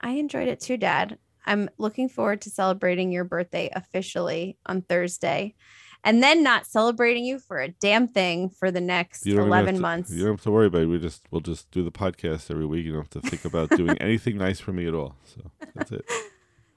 I 0.01 0.11
enjoyed 0.11 0.47
it 0.47 0.59
too, 0.59 0.77
Dad. 0.77 1.17
I'm 1.45 1.69
looking 1.77 2.09
forward 2.09 2.41
to 2.41 2.49
celebrating 2.49 3.11
your 3.11 3.23
birthday 3.23 3.69
officially 3.73 4.57
on 4.65 4.81
Thursday 4.81 5.55
and 6.03 6.23
then 6.23 6.41
not 6.43 6.65
celebrating 6.65 7.25
you 7.25 7.39
for 7.39 7.59
a 7.59 7.67
damn 7.69 8.07
thing 8.07 8.49
for 8.49 8.71
the 8.71 8.81
next 8.81 9.25
You 9.25 9.39
11 9.41 9.75
to- 9.75 9.81
months. 9.81 10.11
You 10.11 10.23
don't 10.23 10.33
have 10.33 10.41
to 10.43 10.51
worry 10.51 10.67
about 10.67 10.81
it. 10.83 10.85
We 10.87 10.99
just 10.99 11.27
we'll 11.31 11.41
just 11.41 11.69
do 11.71 11.83
the 11.83 11.91
podcast 11.91 12.49
every 12.51 12.65
week. 12.65 12.85
You 12.85 12.93
don't 12.93 13.01
have 13.13 13.21
to 13.21 13.29
think 13.29 13.45
about 13.45 13.69
doing 13.71 13.97
anything 14.01 14.37
nice 14.37 14.59
for 14.59 14.71
me 14.73 14.87
at 14.87 14.93
all. 14.93 15.15
So 15.25 15.41
that's 15.75 15.91
it. 15.91 16.05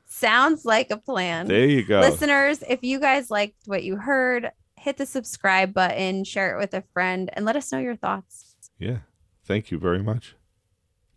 Sounds 0.06 0.64
like 0.64 0.90
a 0.90 0.96
plan. 0.98 1.48
There 1.48 1.64
you 1.66 1.84
go. 1.84 2.00
Listeners, 2.00 2.62
if 2.68 2.82
you 2.82 3.00
guys 3.00 3.30
liked 3.30 3.56
what 3.66 3.82
you 3.82 3.96
heard, 3.96 4.50
hit 4.76 4.96
the 4.98 5.06
subscribe 5.06 5.72
button, 5.72 6.24
share 6.24 6.54
it 6.54 6.58
with 6.60 6.74
a 6.74 6.82
friend, 6.92 7.30
and 7.32 7.44
let 7.44 7.56
us 7.56 7.72
know 7.72 7.78
your 7.78 7.96
thoughts. 7.96 8.54
Yeah. 8.78 8.98
Thank 9.44 9.70
you 9.70 9.78
very 9.78 10.02
much. 10.02 10.36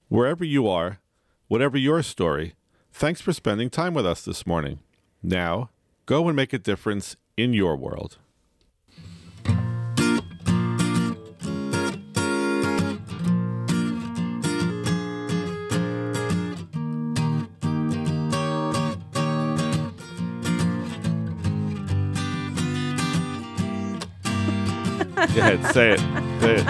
Wherever 0.08 0.46
you 0.46 0.68
are, 0.68 1.00
whatever 1.48 1.78
your 1.78 2.02
story, 2.04 2.54
thanks 2.92 3.20
for 3.22 3.34
spending 3.34 3.70
time 3.70 3.94
with 3.94 4.06
us 4.06 4.24
this 4.24 4.48
morning. 4.48 4.80
Now, 5.22 5.72
go 6.06 6.28
and 6.28 6.36
make 6.36 6.54
a 6.54 6.58
difference 6.60 7.18
in 7.38 7.54
your 7.54 7.76
world. 7.76 8.18
Ahead, 25.18 25.66
say 25.74 25.92
it. 25.92 26.00
Say 26.42 26.56
it. 26.56 26.68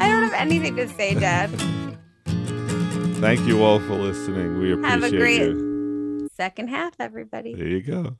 I 0.00 0.08
don't 0.08 0.22
have 0.22 0.32
anything 0.34 0.76
to 0.76 0.88
say, 0.88 1.14
Dad. 1.14 1.50
Thank 3.20 3.40
you 3.46 3.64
all 3.64 3.80
for 3.80 3.94
listening. 3.94 4.60
We 4.60 4.72
appreciate 4.72 4.90
Have 4.90 5.02
a 5.02 5.10
great 5.16 5.40
you. 5.40 6.28
second 6.34 6.68
half, 6.68 6.94
everybody. 7.00 7.54
There 7.54 7.66
you 7.66 7.82
go. 7.82 8.18